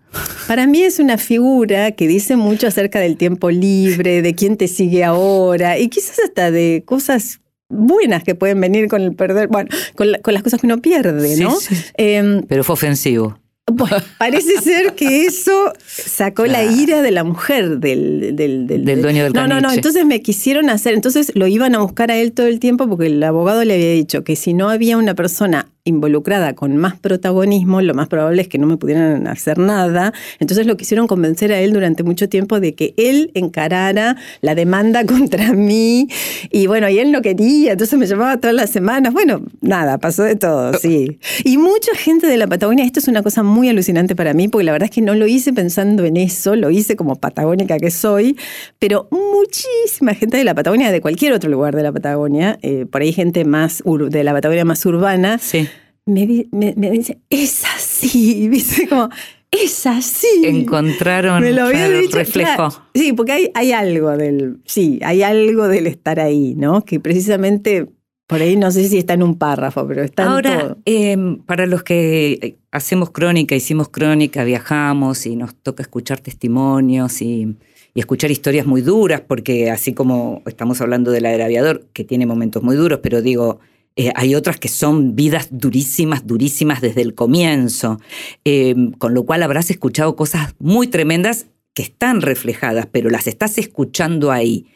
[0.49, 4.67] Para mí es una figura que dice mucho acerca del tiempo libre, de quién te
[4.67, 9.69] sigue ahora, y quizás hasta de cosas buenas que pueden venir con el perder, bueno,
[9.95, 11.55] con, las cosas que uno pierde, ¿no?
[11.99, 13.39] Em, Pero fue ofensivo.
[13.67, 19.25] Bueno, parece ser que eso sacó la ira de la mujer del, del, del, dueño
[19.25, 19.73] del No, no, no.
[19.73, 20.95] Entonces me quisieron hacer.
[20.95, 23.93] Entonces lo iban a buscar a él todo el tiempo porque el abogado le había
[23.93, 28.49] dicho que si no había una persona involucrada con más protagonismo, lo más probable es
[28.49, 30.13] que no me pudieran hacer nada.
[30.39, 35.05] Entonces lo quisieron convencer a él durante mucho tiempo de que él encarara la demanda
[35.07, 36.09] contra mí.
[36.51, 39.13] Y bueno, y él no quería, entonces me llamaba todas las semanas.
[39.13, 41.19] Bueno, nada, pasó de todo, sí.
[41.45, 44.65] Y mucha gente de la Patagonia, esto es una cosa muy alucinante para mí, porque
[44.65, 47.91] la verdad es que no lo hice pensando en eso, lo hice como patagónica que
[47.91, 48.37] soy,
[48.79, 53.03] pero muchísima gente de la Patagonia, de cualquier otro lugar de la Patagonia, eh, por
[53.03, 55.69] ahí gente más de la Patagonia más urbana, sí
[56.07, 58.89] me, me, dice, es así, ¿viste?
[58.89, 59.09] Como,
[59.51, 60.43] es así.
[60.45, 62.69] Encontraron el reflejo.
[62.95, 66.85] Sí, porque hay, hay algo del, sí, hay algo del estar ahí, ¿no?
[66.85, 67.89] Que precisamente
[68.31, 70.79] por ahí no sé si está en un párrafo, pero está Ahora, en todo.
[70.85, 77.57] Em, para los que hacemos crónica, hicimos crónica, viajamos y nos toca escuchar testimonios y,
[77.93, 82.05] y, escuchar historias muy duras, porque así como estamos hablando de la del aviador, que
[82.05, 83.59] tiene momentos muy duros, pero digo,
[84.01, 88.01] eh, hay otras que son vidas durísimas, durísimas desde el comienzo,
[88.47, 93.59] eh, con lo cual habrás escuchado cosas muy tremendas que están reflejadas, pero las estás
[93.59, 94.69] escuchando ahí.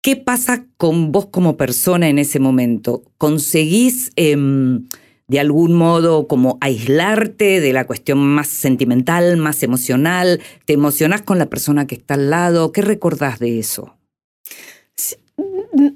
[0.00, 3.02] ¿Qué pasa con vos como persona en ese momento?
[3.18, 4.88] ¿Conseguís em,
[5.28, 10.40] de algún modo como aislarte de la cuestión más sentimental, más emocional?
[10.64, 12.72] ¿Te emocionás con la persona que está al lado?
[12.72, 13.98] ¿Qué recordás de eso?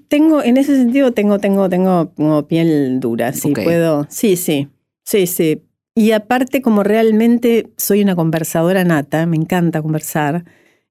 [0.09, 4.07] Tengo, en ese sentido, tengo, tengo, tengo como piel dura, sí, puedo.
[4.09, 4.69] Sí, sí,
[5.05, 5.63] sí, sí.
[5.95, 10.45] Y aparte, como realmente soy una conversadora nata, me encanta conversar,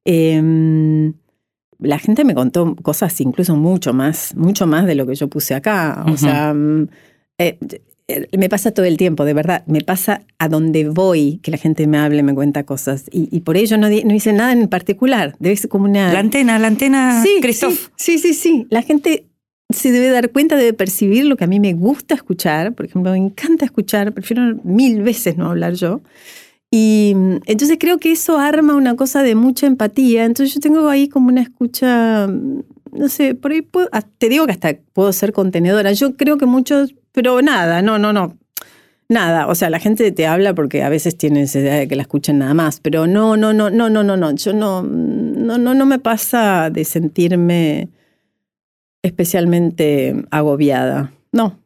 [0.03, 1.13] em,
[1.79, 5.53] la gente me contó cosas incluso mucho más, mucho más de lo que yo puse
[5.53, 6.05] acá.
[6.11, 6.87] O sea, mm,
[7.37, 7.81] eh, eh,
[8.37, 9.63] me pasa todo el tiempo, de verdad.
[9.65, 13.05] Me pasa a donde voy que la gente me hable, me cuenta cosas.
[13.11, 15.35] Y, por ello no, no, hice nada en particular.
[15.39, 16.13] Debe ser como una.
[16.13, 17.41] La antena, la antena, sí,
[17.95, 19.25] Sí, sí, sí, La gente
[19.69, 22.73] se debe dar cuenta, debe percibir lo que a mí me gusta escuchar.
[22.73, 26.01] Por ejemplo, me encanta escuchar, prefiero mil veces no hablar yo.
[26.69, 30.25] Y mm, entonces creo que eso arma una cosa de mucha empatía.
[30.25, 34.45] Entonces yo tengo ahí como una escucha, mm, no sé, por ahí ah, te digo
[34.45, 35.91] que hasta puedo ser contenedora.
[35.93, 38.37] Yo creo que muchos pero nada, no, no, no.
[39.07, 42.01] Nada, o sea, la gente te habla porque a veces tiene necesidad de que la
[42.01, 44.31] escuchen nada más, pero no, no, no, no, no, no, no.
[44.35, 47.89] Yo no, no, no, no me pasa de sentirme
[49.03, 51.11] especialmente agobiada.
[51.31, 51.59] No.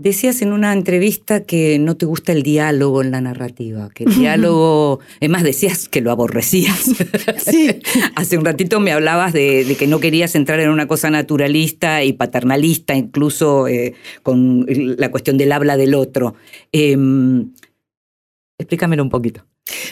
[0.00, 4.14] Decías en una entrevista que no te gusta el diálogo en la narrativa, que el
[4.14, 6.84] diálogo, es más, decías que lo aborrecías.
[7.38, 7.80] Sí.
[8.14, 12.12] Hace un ratito me hablabas de, que no querías entrar en una cosa naturalista y
[12.12, 16.36] paternalista, incluso eh, con la cuestión del habla del otro.
[16.70, 16.96] Eh,
[18.56, 19.44] explícamelo un poquito.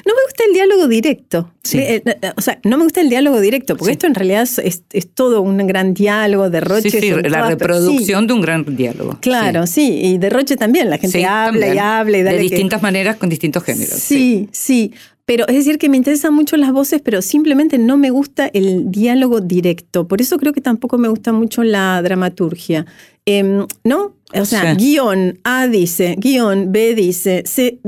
[0.07, 1.51] No me gusta el diálogo directo.
[1.73, 4.83] Eh, eh, o sea, no me gusta el diálogo directo, porque esto en realidad es,
[5.15, 6.91] todo un gran diálogo, derroche.
[6.91, 9.19] Sí, sí, la reproducción de un gran diálogo.
[9.21, 13.29] Claro, sí, y derroche también, la gente habla y habla y De distintas maneras con
[13.29, 13.95] distintos géneros.
[13.95, 14.93] Sí, sí,
[15.25, 18.91] Pero es decir, que me interesan mucho las voces, pero simplemente no me gusta el
[18.91, 20.07] diálogo directo.
[20.07, 22.87] Por eso creo que tampoco me gusta mucho la dramaturgia.
[23.25, 24.15] Em, ¿No?
[24.35, 27.81] O sea, guion A dice, guion B dice, C.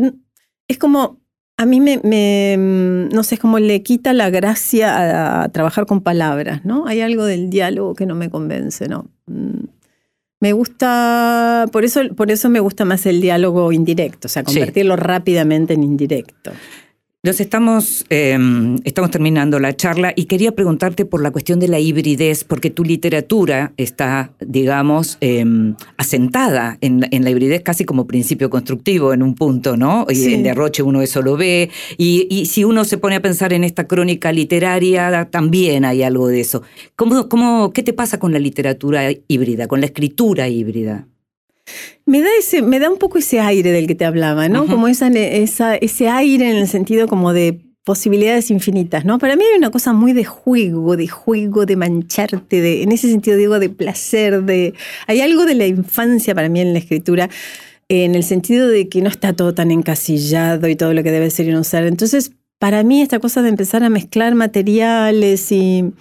[0.67, 1.18] Es como
[1.59, 1.99] a mí me,
[2.57, 6.87] mm, no sé, es como le quita la gracia a, trabajar con palabras, ¿no?
[6.87, 9.11] Hay algo del diálogo que no me convence, ¿no?
[9.27, 9.65] Mm.
[10.41, 14.95] Me gusta, por eso, por eso me gusta más el diálogo indirecto, o sea, convertirlo
[14.95, 16.53] rápidamente en indirecto.
[17.25, 21.81] Nos estamos, em, estamos terminando la charla y quería preguntarte por la cuestión de la
[21.81, 29.13] hibridez, porque tu literatura está, digamos, em, asentada en, la hibridez casi como principio constructivo
[29.13, 30.07] en un punto, ¿no?
[30.09, 31.71] Y en Derroche uno eso lo ve.
[31.97, 36.39] Y, si uno se pone a pensar en esta crónica literaria, también hay algo de
[36.39, 36.63] eso.
[36.95, 41.09] ¿Cómo, cómo, ¿Qué te pasa con la literatura híbrida, con la escritura híbrida?
[42.07, 44.67] Me da, ese, me da un poco ese aire del que te hablaba, ¿no?
[44.67, 49.19] Como esa, esa, ese aire en el sentido como de posibilidades infinitas, ¿no?
[49.19, 53.09] Para mí hay una cosa muy de juego, de juego, de mancharte, de, en ese
[53.09, 54.75] sentido digo de placer, de
[55.07, 57.31] hay algo de la infancia para mí en la escritura,
[57.89, 61.31] en el sentido de que no está todo tan encasillado y todo lo que debe
[61.31, 61.87] ser y no ser.
[61.87, 65.93] Entonces, para mí esta cosa de empezar a mezclar materiales y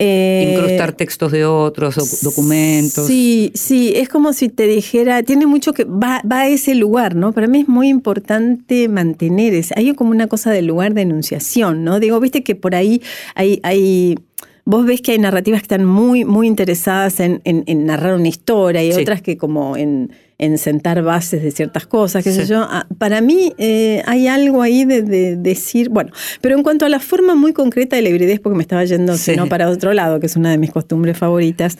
[0.00, 3.06] eh, Incrustar textos de otros, documentos.
[3.06, 7.32] Sí, sí, es como si te dijera, tiene mucho que, va, a ese lugar, ¿no?
[7.32, 11.84] Para mí es muy importante mantener ese, hay como una cosa del lugar de enunciación,
[11.84, 12.00] ¿no?
[12.00, 13.02] Digo, viste que por ahí
[13.36, 14.16] hay, hay
[14.64, 17.40] vos ves que hay narrativas que están muy, muy interesadas en,
[17.86, 22.32] narrar una historia y otras que como en en sentar bases de ciertas cosas, qué
[22.32, 22.66] sé yo.
[22.68, 27.00] Ah, para mí eh, hay algo ahí de, decir, bueno, pero en cuanto a la
[27.00, 30.26] forma muy concreta de la hibridez, porque me estaba yendo sino para otro lado, que
[30.26, 31.78] es una de mis costumbres favoritas,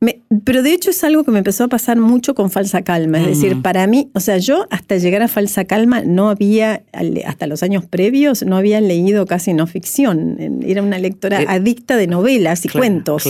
[0.00, 3.20] em, pero de hecho es algo que me empezó a pasar mucho con Falsa Calma,
[3.20, 6.82] es decir, para mí, o sea, yo hasta llegar a Falsa Calma no había,
[7.26, 11.96] hasta los años previos, no había leído casi no ficción, era una lectora eh, adicta
[11.96, 13.24] de novelas y cuentos,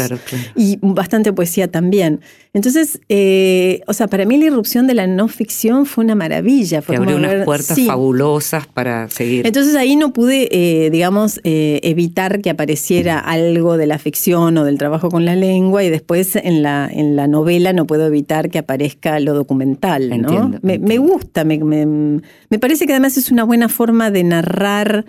[0.55, 2.21] y bastante poesía también.
[2.53, 6.83] Entonces, eh, o sea, para mí la irrupción de la no ficción fue una maravilla.
[6.83, 9.47] Fue abrió unas puertas fabulosas para seguir.
[9.47, 14.64] Entonces ahí no pude, eh, digamos, eh, evitar que apareciera algo de la ficción o
[14.64, 18.51] del trabajo con la lengua y después en la, en la novela no puedo evitar
[18.51, 20.53] que aparezca lo documental, ¿no?
[20.63, 25.05] me, gusta, me, me, parece que además es una buena forma de narrar,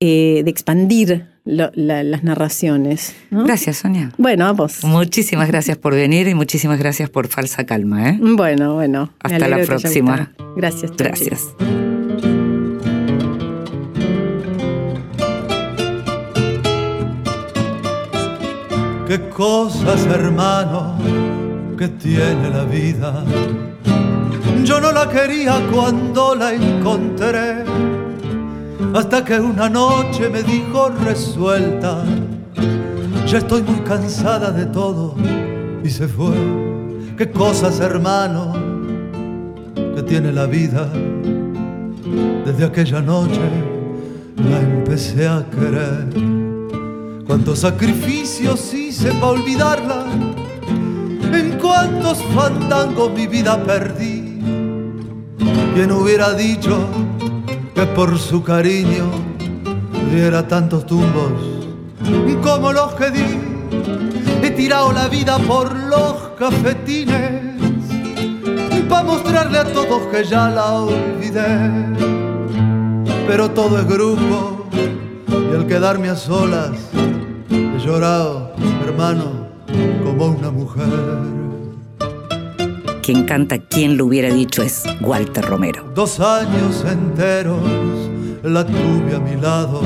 [0.00, 3.14] de expandir las narraciones.
[3.30, 4.12] Gracias, Sonia.
[4.18, 4.84] Bueno, a vos.
[4.84, 8.10] Muchísimas gracias por venir y muchísimas gracias por Falsa Calma.
[8.10, 8.18] ¿eh?
[8.20, 9.12] Bueno, bueno.
[9.20, 10.32] Hasta la próxima.
[10.56, 10.92] Gracias.
[10.96, 11.54] Gracias.
[19.36, 20.94] Cosas, hermano,
[21.76, 23.22] que tiene la vida.
[24.64, 27.62] Yo no la quería cuando la encontré
[28.94, 32.02] hasta que una noche me dijo resuelta,
[33.26, 35.14] ya estoy muy cansada de todo
[35.84, 36.34] y se fue.
[37.18, 38.54] Qué cosas, hermano,
[39.94, 40.90] que tiene la vida.
[42.46, 43.42] Desde aquella noche
[44.48, 46.35] la empecé a querer.
[47.26, 50.04] Cuántos sacrificios hice para olvidarla,
[51.32, 54.40] en cuántos fandangos mi vida perdí.
[55.74, 56.78] ¿Quién hubiera dicho
[57.74, 59.10] que por su cariño
[60.10, 61.56] diera tantos tumbos
[62.46, 63.40] como los que di.
[64.42, 67.60] He tirado la vida por los cafetines
[68.88, 71.72] para mostrarle a todos que ya la olvidé.
[73.26, 74.66] Pero todo es grupo
[75.28, 76.70] y al quedarme a solas
[77.76, 78.52] he llorado,
[78.86, 79.48] hermano,
[80.04, 80.86] como una mujer
[83.02, 85.84] quien canta Quien lo hubiera dicho es Walter Romero.
[85.94, 87.62] Dos años enteros
[88.42, 89.80] la tuve a mi lado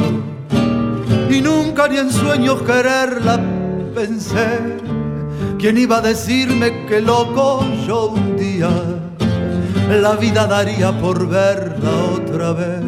[1.28, 3.38] y nunca ni en sueños quererla
[3.94, 4.78] pensé.
[5.58, 8.70] ¿Quién iba a decirme que loco yo un día
[9.90, 12.82] la vida daría por verla otra vez?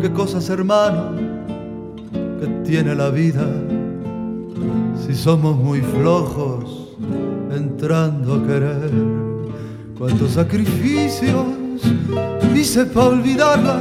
[0.00, 1.35] ¿Qué cosas, hermano,
[2.40, 3.46] que tiene la vida
[5.06, 6.86] si somos muy flojos?
[7.54, 8.90] entrando a querer.
[9.98, 11.46] Cuántos sacrificios
[12.54, 13.80] hice para olvidarla,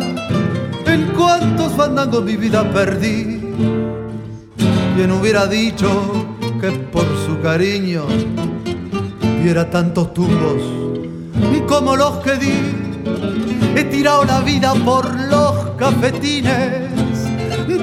[0.85, 3.41] en cuántos fandangos mi vida perdí.
[4.95, 5.89] Quien hubiera dicho
[6.61, 8.05] que por su cariño
[9.43, 10.61] diera tantos tumbos
[11.67, 12.53] como los que di.
[13.75, 16.84] he tirado la vida por los cafetines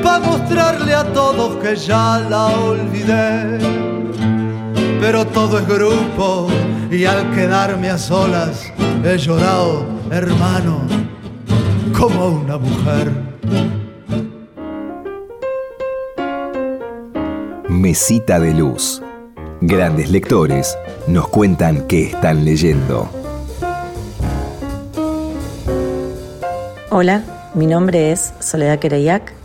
[0.03, 3.59] para mostrarle a todos que ya la olvidé.
[5.01, 6.49] Pero todo es grupo
[6.91, 8.73] y al quedarme a solas
[9.05, 10.81] he llorado, hermano,
[11.97, 13.11] como una mujer.
[17.69, 19.03] Mesita de luz.
[19.61, 20.77] Grandes lectores
[21.09, 23.09] nos cuentan qué están leyendo.
[26.91, 27.23] Hola,
[27.55, 29.42] mi nombre es Soledad Quereyac.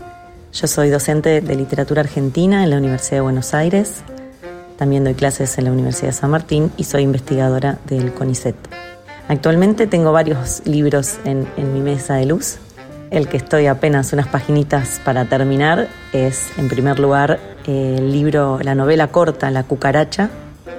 [0.60, 4.02] Yo soy docente de literatura argentina en la Universidad de Buenos Aires.
[4.76, 8.56] También doy clases en la Universidad de San Martín y soy investigadora del CONICET.
[9.28, 12.58] Actualmente tengo varios libros en, mi mesa de luz.
[13.12, 18.74] El que estoy apenas unas paginitas para terminar es, en primer lugar, el libro, la
[18.74, 20.32] novela corta La cucaracha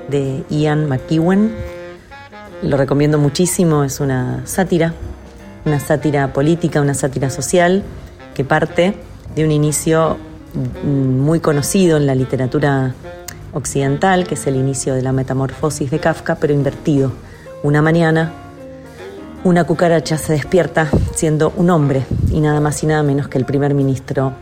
[0.08, 1.54] de Ian McEwen.
[2.62, 4.92] Lo recomiendo muchísimo, es una sátira
[5.64, 7.84] una sátira política, una sátira social,
[8.34, 8.94] que parte
[9.39, 10.16] de un inicio
[10.82, 12.95] muy conocido en la literatura
[13.53, 17.12] occidental, que es el inicio de la metamorfosis de Kafka, pero invertido.
[17.62, 18.32] Una mañana,
[19.45, 23.45] una cucaracha se despierta siendo un hombre y nada más y nada menos que el
[23.45, 24.32] primer ministro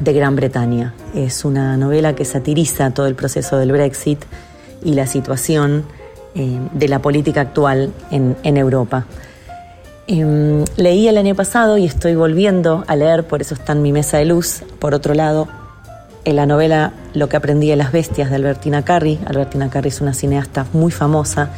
[0.00, 0.94] de Gran Bretaña.
[1.14, 4.24] Es una novela que satiriza todo el proceso del Brexit
[4.82, 5.84] y la situación
[6.34, 9.06] eh, de la política actual en, en Europa.
[10.06, 13.92] Em, leí el año pasado y estoy volviendo a leer, por eso está en mi
[13.92, 14.62] mesa de luz.
[14.78, 15.48] Por otro lado,
[16.24, 19.18] en la novela Lo que aprendí de las bestias de Albertina Carri.
[19.26, 21.50] Albertina Carri es una cineasta muy famosa,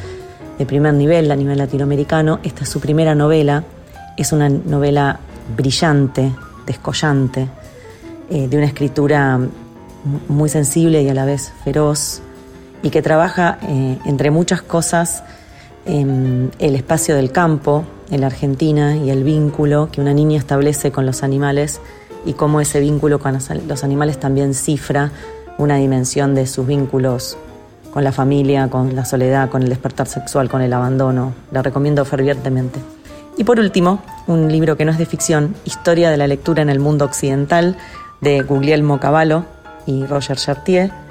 [0.59, 2.38] de primer nivel, a nivel latinoamericano.
[2.42, 3.64] Esta es su primera novela.
[4.16, 5.18] Es una novela
[5.57, 6.32] brillante,
[6.66, 7.49] descollante,
[8.30, 9.40] eh, de una escritura
[10.28, 12.20] muy sensible y a la vez feroz,
[12.82, 15.24] y que trabaja, eh, entre muchas cosas,
[15.84, 20.92] en el espacio del campo, en la Argentina y el vínculo que una niña establece
[20.92, 21.80] con los animales
[22.24, 25.12] y cómo ese vínculo con los animales también cifra
[25.59, 27.36] una dimensión de sus vínculos
[27.92, 31.32] con la familia, con la soledad, con el despertar sexual, con el abandono.
[31.50, 32.78] La recomiendo fervientemente.
[33.38, 36.68] Y por último, un libro que no es de ficción, Historia de la lectura en
[36.68, 37.76] el mundo occidental,
[38.20, 39.44] de Guglielmo Cavallo
[39.86, 41.05] y Roger Chartier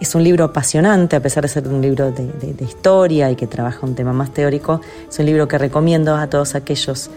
[0.00, 3.86] es un libro apasionante, a pesar de ser un libro de, historia y que trabaja
[3.86, 4.80] un tema más teórico.
[5.08, 7.10] Es un libro que recomiendo a todos aquellos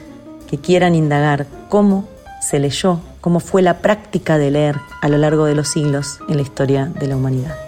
[0.49, 2.07] que quieran indagar cómo
[2.41, 6.35] se leyó, cómo fue la práctica de leer a lo largo de los siglos en
[6.35, 7.62] la historia de la humanidad.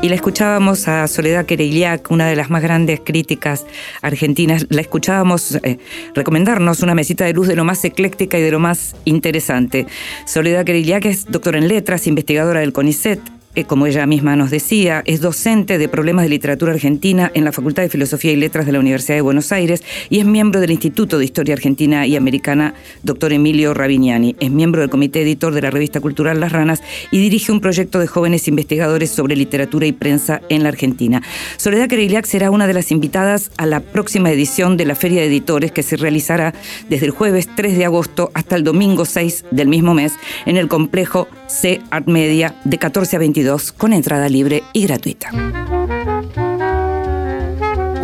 [0.00, 3.66] Y la escuchábamos a Soledad Quereiliac, una de las más grandes críticas
[4.00, 4.64] argentinas.
[4.70, 5.78] La escuchábamos eh,
[6.14, 9.86] recomendarnos una mesita de luz de lo más ecléctica y de lo más interesante.
[10.24, 13.18] Soledad Quereiliac es doctora en letras, investigadora del CONICET,
[13.58, 17.50] eh, como ella misma nos decía, es docente de problemas de literatura argentina en la
[17.50, 20.70] Facultad de Filosofía y Letras de la Universidad de Buenos Aires y es miembro del
[20.70, 24.36] Instituto de Historia Argentina y Americana, doctor Emilio Ravignani.
[24.38, 27.98] Es miembro del comité editor de la revista cultural Las Ranas y dirige un proyecto
[27.98, 31.20] de jóvenes investigadores sobre literatura y prensa en la Argentina.
[31.56, 35.26] Soledad Kereiliak será una de las invitadas a la próxima edición de la Feria de
[35.26, 36.54] Editores que se realizará
[36.88, 40.12] desde el jueves 3 de agosto hasta el domingo 6 del mismo mes
[40.46, 45.30] en el complejo C Art Media de 14 a 22 con entrada libre y gratuita.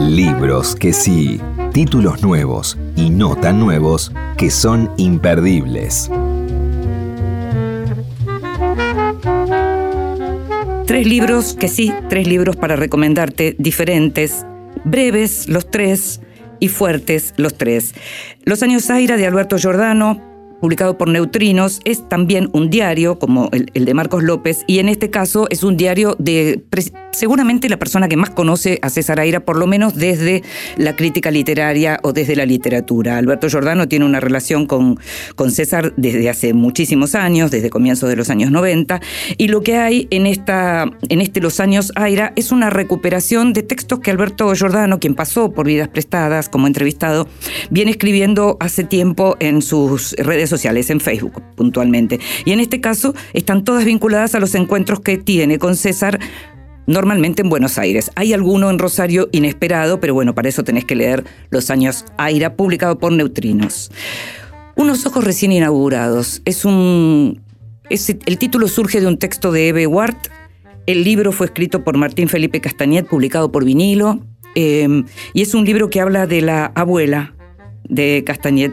[0.00, 1.40] Libros que sí,
[1.72, 6.10] títulos nuevos y no tan nuevos que son imperdibles.
[10.86, 14.44] Tres libros que sí, tres libros para recomendarte diferentes,
[14.84, 16.20] breves los tres
[16.60, 17.94] y fuertes los tres.
[18.44, 23.84] Los años Aira de Alberto Giordano, publicado por Neutrinos, es también un diario, como el,
[23.84, 26.64] de Marcos López, y en este caso es un diario de
[27.12, 30.42] seguramente la persona que más conoce a César Aira, por lo menos desde
[30.76, 33.18] la crítica literaria o desde la literatura.
[33.18, 34.98] Alberto Giordano tiene una relación con,
[35.36, 39.00] con César desde hace muchísimos años, desde comienzos de los años 90,
[39.38, 43.62] y lo que hay en, esta, en este Los años Aira es una recuperación de
[43.62, 47.28] textos que Alberto Giordano, quien pasó por vidas prestadas como entrevistado,
[47.70, 52.20] viene escribiendo hace tiempo en sus redes sociales, en Facebook puntualmente.
[52.44, 56.18] Y en este caso están todas vinculadas a los encuentros que tiene con César
[56.86, 58.10] normalmente en Buenos Aires.
[58.14, 62.56] Hay alguno en Rosario inesperado, pero bueno, para eso tenés que leer Los años Aira,
[62.56, 63.90] publicado por Neutrinos.
[64.76, 66.42] Unos ojos recién inaugurados.
[66.44, 67.40] Es un.
[67.88, 70.16] el título surge de un texto de Eve Ward.
[70.86, 74.20] El libro fue escrito por Martín Felipe Castañet, publicado por vinilo.
[74.54, 77.34] Eh, y es un libro que habla de la abuela
[77.88, 78.72] de Castañet,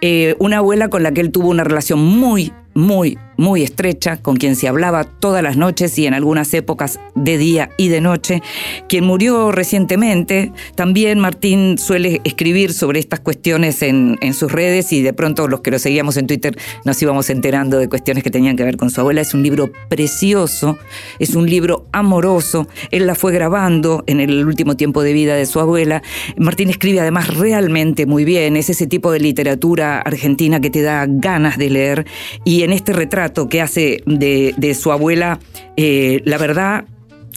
[0.00, 4.36] eh, una abuela con la que él tuvo una relación muy muy, muy estrecha, con
[4.36, 8.40] quien se hablaba todas las noches y en algunas épocas de día y de noche,
[8.88, 10.52] quien murió recientemente.
[10.76, 15.72] También Martín suele escribir sobre estas cuestiones en, sus redes y de pronto los que
[15.72, 19.00] lo seguíamos en Twitter nos íbamos enterando de cuestiones que tenían que ver con su
[19.00, 19.22] abuela.
[19.22, 20.78] Es un libro precioso,
[21.18, 22.68] es un libro amoroso.
[22.92, 26.02] Él la fue grabando en el último tiempo de vida de su abuela.
[26.36, 31.06] Martín escribe además realmente muy bien, es ese tipo de literatura argentina que te da
[31.08, 32.06] ganas de leer
[32.44, 35.40] y en este retrato que hace de, su abuela,
[35.78, 36.84] eh, la verdad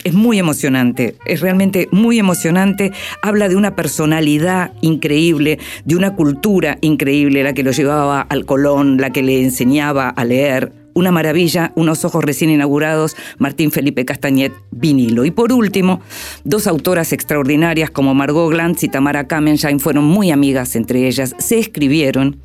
[0.04, 2.92] es muy emocionante, es realmente muy emocionante.
[3.22, 8.98] Habla de una personalidad increíble, de una cultura increíble, la que lo llevaba al Colón,
[8.98, 14.54] la que le enseñaba a leer, una maravilla, unos ojos recién inaugurados, Martín Felipe Castañet,
[14.72, 15.26] vinilo.
[15.26, 16.02] Y por último,
[16.44, 21.60] dos autoras extraordinarias como Margot Glantz y Tamara Kamenschein fueron muy amigas entre ellas, se
[21.60, 22.38] escribieron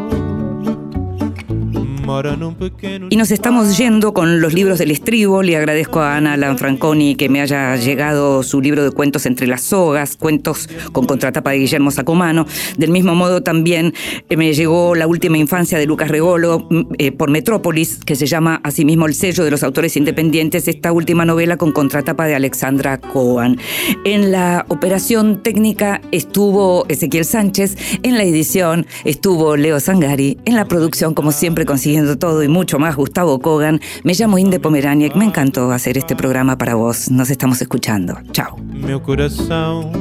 [3.09, 5.41] Y nos estamos yendo con los libros del estribo.
[5.41, 9.61] Le agradezco a Ana Lanfranconi que me haya llegado su libro de cuentos entre las
[9.61, 12.45] sogas, cuentos con contratapa de Guillermo Sacomano.
[12.77, 13.93] Del mismo modo también
[14.29, 18.25] eh, me llegó La última infancia de Lucas Regolo mm, eh, por Metrópolis, que se
[18.25, 22.99] llama asimismo El sello de los autores independientes, esta última novela con contratapa de Alexandra
[22.99, 23.59] Cohen.
[24.03, 30.65] En la operación técnica estuvo Ezequiel Sánchez, en la edición estuvo Leo Sangari, en la
[30.65, 33.79] producción, como siempre, consiguiendo todo y mucho más, Gustavo Kogan.
[34.03, 35.15] Me llamo Inde Pomeraniec.
[35.15, 37.11] Me encantó hacer este programa para vos.
[37.11, 38.15] Nos estamos escuchando.
[38.31, 38.57] Chao.
[38.73, 39.91] Meu coração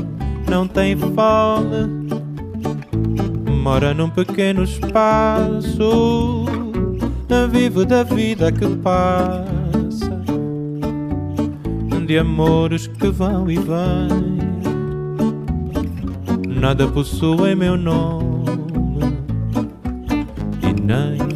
[0.49, 2.09] não tem fome,
[3.63, 6.47] mora num pequeno espaço.
[7.51, 10.23] Vivo da vida que passa,
[12.07, 14.39] de amores que vão e vêm.
[16.61, 18.33] Nada possui meu nome
[20.63, 21.32] e nem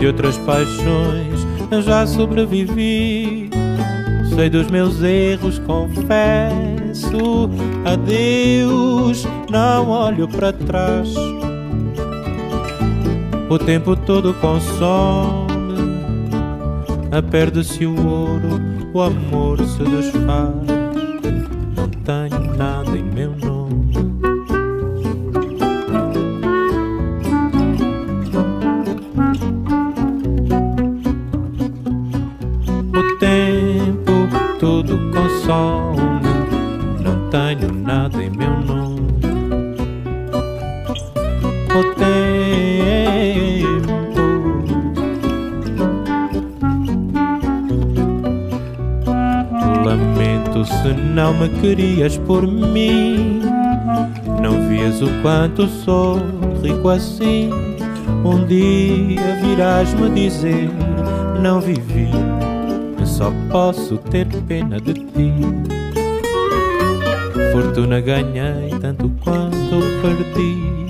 [0.00, 1.46] de outras paixões
[1.82, 3.50] já sobrevivi.
[4.34, 7.50] Sei dos meus erros, confesso.
[7.84, 11.14] Adeus, não olho para trás.
[13.48, 15.60] O tempo todo consome.
[17.30, 18.60] Perde-se o ouro,
[18.94, 20.79] o amor se desfaz.
[41.72, 42.10] O tempo
[49.84, 53.40] lamento se não me querias por mim.
[54.42, 56.18] Não vias o quanto sou
[56.62, 57.50] rico assim.
[58.24, 60.68] Um dia virás me dizer:
[61.40, 62.10] Não vivi
[63.20, 65.34] só posso ter pena de ti.
[67.52, 70.89] Fortuna ganhei tanto quanto perdi.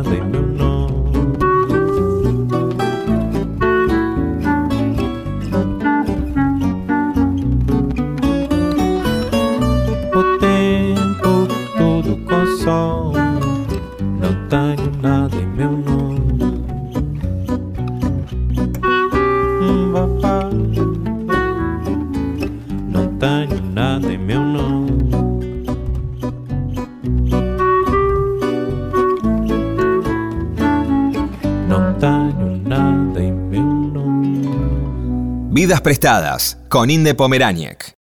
[35.81, 37.93] prestadas con Inde Pomeraniec.